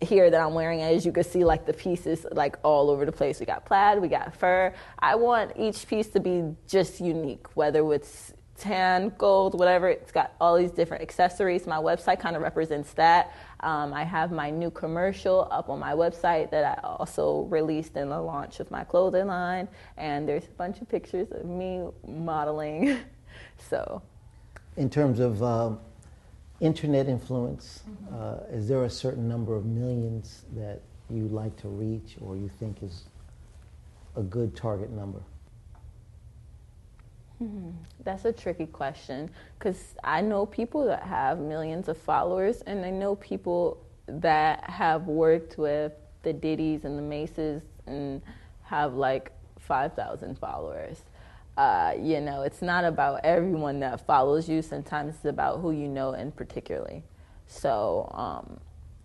here 0.00 0.30
that 0.30 0.40
I'm 0.40 0.54
wearing, 0.54 0.82
as 0.82 1.04
you 1.04 1.10
can 1.10 1.24
see, 1.24 1.44
like 1.44 1.66
the 1.66 1.72
pieces 1.72 2.24
like 2.32 2.56
all 2.62 2.90
over 2.90 3.04
the 3.04 3.12
place. 3.12 3.40
We 3.40 3.46
got 3.46 3.64
plaid, 3.64 4.00
we 4.00 4.08
got 4.08 4.34
fur. 4.36 4.72
I 4.98 5.16
want 5.16 5.52
each 5.56 5.86
piece 5.88 6.08
to 6.10 6.20
be 6.20 6.54
just 6.68 7.00
unique, 7.00 7.46
whether 7.56 7.92
it's 7.92 8.32
tan, 8.58 9.12
gold, 9.18 9.58
whatever. 9.58 9.88
It's 9.88 10.12
got 10.12 10.34
all 10.40 10.56
these 10.56 10.70
different 10.70 11.02
accessories. 11.02 11.66
My 11.66 11.76
website 11.76 12.20
kind 12.20 12.36
of 12.36 12.42
represents 12.42 12.92
that. 12.94 13.32
Um, 13.60 13.94
I 13.94 14.04
have 14.04 14.32
my 14.32 14.50
new 14.50 14.70
commercial 14.70 15.48
up 15.50 15.68
on 15.68 15.78
my 15.78 15.92
website 15.92 16.50
that 16.50 16.78
I 16.78 16.80
also 16.86 17.42
released 17.42 17.96
in 17.96 18.08
the 18.08 18.20
launch 18.20 18.60
of 18.60 18.70
my 18.70 18.84
clothing 18.84 19.28
line, 19.28 19.68
and 19.96 20.28
there's 20.28 20.44
a 20.44 20.56
bunch 20.56 20.80
of 20.80 20.88
pictures 20.88 21.28
of 21.30 21.44
me 21.44 21.86
modeling. 22.06 22.98
so, 23.70 24.02
in 24.76 24.90
terms 24.90 25.20
of 25.20 25.42
um, 25.42 25.80
internet 26.60 27.08
influence, 27.08 27.82
mm-hmm. 27.88 28.14
uh, 28.14 28.56
is 28.56 28.68
there 28.68 28.84
a 28.84 28.90
certain 28.90 29.28
number 29.28 29.56
of 29.56 29.64
millions 29.64 30.44
that 30.54 30.82
you 31.08 31.28
like 31.28 31.56
to 31.56 31.68
reach, 31.68 32.16
or 32.20 32.36
you 32.36 32.50
think 32.58 32.82
is 32.82 33.04
a 34.16 34.22
good 34.22 34.54
target 34.54 34.90
number? 34.90 35.20
Hmm, 37.38 37.70
that's 38.02 38.24
a 38.24 38.32
tricky 38.32 38.66
question 38.66 39.30
because 39.58 39.94
I 40.02 40.20
know 40.20 40.44
people 40.44 40.84
that 40.86 41.04
have 41.04 41.38
millions 41.38 41.88
of 41.88 41.96
followers, 41.96 42.62
and 42.62 42.84
I 42.84 42.90
know 42.90 43.14
people 43.14 43.78
that 44.06 44.68
have 44.68 45.06
worked 45.06 45.56
with 45.56 45.92
the 46.22 46.32
Diddy's 46.32 46.84
and 46.84 46.98
the 46.98 47.02
Mases 47.02 47.62
and 47.86 48.22
have 48.62 48.94
like 48.94 49.30
5,000 49.60 50.36
followers. 50.38 51.02
Uh, 51.56 51.92
you 52.00 52.20
know, 52.20 52.42
it's 52.42 52.62
not 52.62 52.84
about 52.84 53.20
everyone 53.24 53.80
that 53.80 54.04
follows 54.06 54.48
you. 54.48 54.62
Sometimes 54.62 55.14
it's 55.16 55.24
about 55.24 55.60
who 55.60 55.70
you 55.70 55.88
know 55.88 56.12
in 56.12 56.32
particularly. 56.32 57.04
So 57.46 58.10
um, 58.14 58.58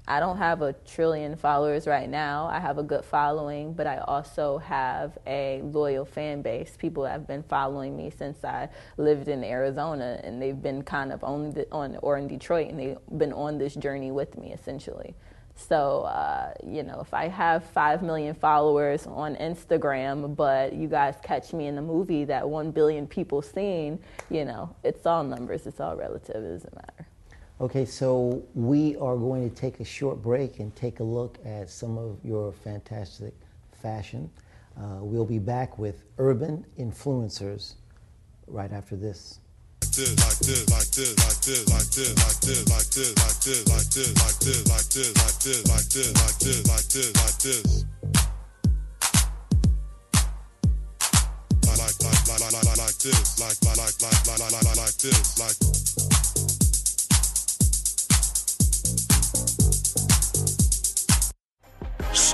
I 0.05 0.19
don't 0.19 0.37
have 0.37 0.61
a 0.61 0.73
trillion 0.85 1.37
followers 1.37 1.87
right 1.87 2.09
now. 2.09 2.47
I 2.47 2.59
have 2.59 2.77
a 2.77 2.83
good 2.83 3.05
following, 3.05 3.73
but 3.73 3.87
I 3.87 3.99
also 3.99 4.57
have 4.57 5.17
a 5.25 5.61
loyal 5.63 6.03
fan 6.03 6.41
base. 6.41 6.75
People 6.77 7.05
have 7.05 7.25
been 7.25 7.41
following 7.43 7.95
me 7.95 8.09
since 8.09 8.43
I 8.43 8.67
lived 8.97 9.29
in 9.29 9.45
Arizona, 9.45 10.19
and 10.21 10.41
they've 10.41 10.61
been 10.61 10.83
kind 10.83 11.13
of 11.13 11.23
on, 11.23 11.51
the, 11.51 11.71
on 11.71 11.97
or 12.01 12.17
in 12.17 12.27
Detroit, 12.27 12.69
and 12.69 12.77
they've 12.77 12.97
been 13.17 13.31
on 13.31 13.57
this 13.57 13.75
journey 13.75 14.11
with 14.11 14.37
me 14.37 14.51
essentially. 14.51 15.15
So, 15.55 16.01
uh, 16.01 16.53
you 16.65 16.83
know, 16.83 16.99
if 16.99 17.13
I 17.13 17.27
have 17.29 17.63
5 17.63 18.01
million 18.01 18.33
followers 18.35 19.07
on 19.07 19.35
Instagram, 19.35 20.35
but 20.35 20.73
you 20.73 20.87
guys 20.87 21.15
catch 21.23 21.53
me 21.53 21.67
in 21.67 21.75
the 21.75 21.81
movie 21.81 22.25
that 22.25 22.49
1 22.49 22.71
billion 22.71 23.07
people 23.07 23.41
seen, 23.41 23.99
you 24.29 24.43
know, 24.43 24.75
it's 24.83 25.05
all 25.05 25.23
numbers, 25.23 25.65
it's 25.67 25.79
all 25.79 25.95
relative, 25.95 26.43
it 26.43 26.49
doesn't 26.49 26.75
matter. 26.75 27.07
Okay, 27.63 27.86
so 27.86 28.43
we 28.56 28.97
are 28.97 29.15
going 29.15 29.49
to 29.49 29.56
take 29.56 29.80
a 29.80 29.86
short 29.86 30.21
break 30.21 30.60
and 30.60 30.76
take 30.76 30.99
a 30.99 31.04
look 31.04 31.38
at 31.45 31.69
some 31.69 31.97
of 31.97 32.17
your 32.21 32.52
fantastic 32.52 33.34
fashion. 33.82 34.30
Uh, 34.78 34.97
we'll 34.99 35.23
be 35.23 35.39
back 35.39 35.80
with 35.80 36.04
urban 36.17 36.65
influencers 36.78 37.76
right 38.47 38.73
after 38.73 38.97
this. 38.97 39.39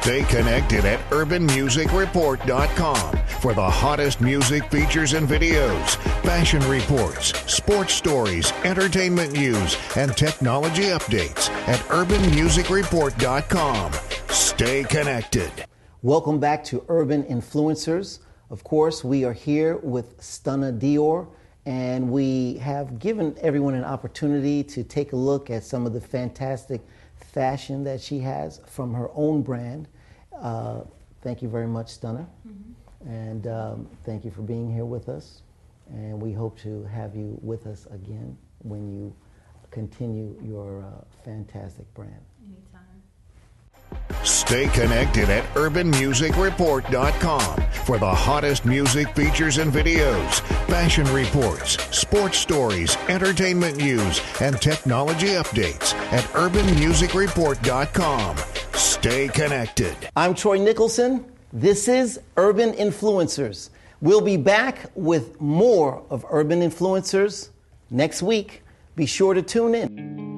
Stay 0.01 0.23
connected 0.23 0.85
at 0.85 0.99
urbanmusicreport.com 1.09 3.17
for 3.41 3.53
the 3.53 3.69
hottest 3.69 4.21
music 4.21 4.63
features 4.71 5.11
and 5.11 5.27
videos, 5.27 5.97
fashion 6.23 6.61
reports, 6.69 7.37
sports 7.51 7.95
stories, 7.95 8.53
entertainment 8.63 9.33
news, 9.33 9.75
and 9.97 10.15
technology 10.15 10.83
updates 10.83 11.49
at 11.67 11.79
urbanmusicreport.com. 11.89 13.91
Stay 14.29 14.85
connected. 14.85 15.51
Welcome 16.01 16.39
back 16.39 16.63
to 16.63 16.85
Urban 16.87 17.25
Influencers. 17.25 18.19
Of 18.49 18.63
course, 18.63 19.03
we 19.03 19.25
are 19.25 19.33
here 19.33 19.79
with 19.79 20.17
Stunna 20.19 20.79
Dior, 20.79 21.27
and 21.65 22.09
we 22.09 22.53
have 22.59 22.99
given 22.99 23.35
everyone 23.41 23.73
an 23.73 23.83
opportunity 23.83 24.63
to 24.63 24.85
take 24.85 25.11
a 25.11 25.17
look 25.17 25.49
at 25.49 25.65
some 25.65 25.85
of 25.85 25.91
the 25.91 25.99
fantastic 25.99 26.79
fashion 27.33 27.83
that 27.83 28.01
she 28.01 28.19
has 28.19 28.61
from 28.65 28.93
her 28.93 29.09
own 29.13 29.41
brand. 29.41 29.87
uh, 30.39 30.81
thank 31.21 31.41
you 31.41 31.49
very 31.49 31.67
much, 31.67 31.87
Stunna. 31.87 32.25
And 33.05 33.47
um, 33.47 33.87
thank 34.03 34.25
you 34.25 34.31
for 34.31 34.41
being 34.41 34.73
here 34.73 34.85
with 34.85 35.07
us. 35.09 35.41
And 35.89 36.21
we 36.21 36.33
hope 36.33 36.59
to 36.59 36.83
have 36.85 37.15
you 37.15 37.37
with 37.41 37.65
us 37.65 37.87
again 37.91 38.37
when 38.59 38.91
you 38.91 39.15
continue 39.71 40.35
your 40.43 40.83
uh, 40.83 41.03
fantastic 41.23 41.91
brand. 41.93 42.19
Anytime. 42.45 44.23
Stay 44.23 44.67
connected 44.69 45.29
at 45.29 45.43
urbanmusicreport.com 45.53 47.61
for 47.85 47.97
the 47.97 48.13
hottest 48.13 48.65
music 48.65 49.15
features 49.15 49.57
and 49.57 49.71
videos, 49.71 50.41
fashion 50.69 51.05
reports, 51.13 51.77
sports 51.95 52.37
stories, 52.37 52.95
entertainment 53.07 53.77
news, 53.77 54.21
and 54.39 54.61
technology 54.61 55.29
updates 55.29 55.95
at 56.13 56.23
urbanmusicreport.com. 56.35 58.37
Stay 58.73 59.27
connected. 59.29 59.95
I'm 60.15 60.35
Troy 60.35 60.57
Nicholson. 60.57 61.25
This 61.51 61.87
is 61.87 62.19
Urban 62.37 62.73
Influencers. 62.73 63.71
We'll 64.01 64.21
be 64.21 64.37
back 64.37 64.91
with 64.93 65.41
more 65.41 66.03
of 66.09 66.23
Urban 66.29 66.61
Influencers 66.61 67.49
next 67.89 68.21
week. 68.21 68.61
Be 68.95 69.07
sure 69.07 69.33
to 69.33 69.41
tune 69.41 69.73
in. 69.73 70.28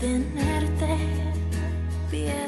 tenerte 0.00 0.96
bien. 2.10 2.47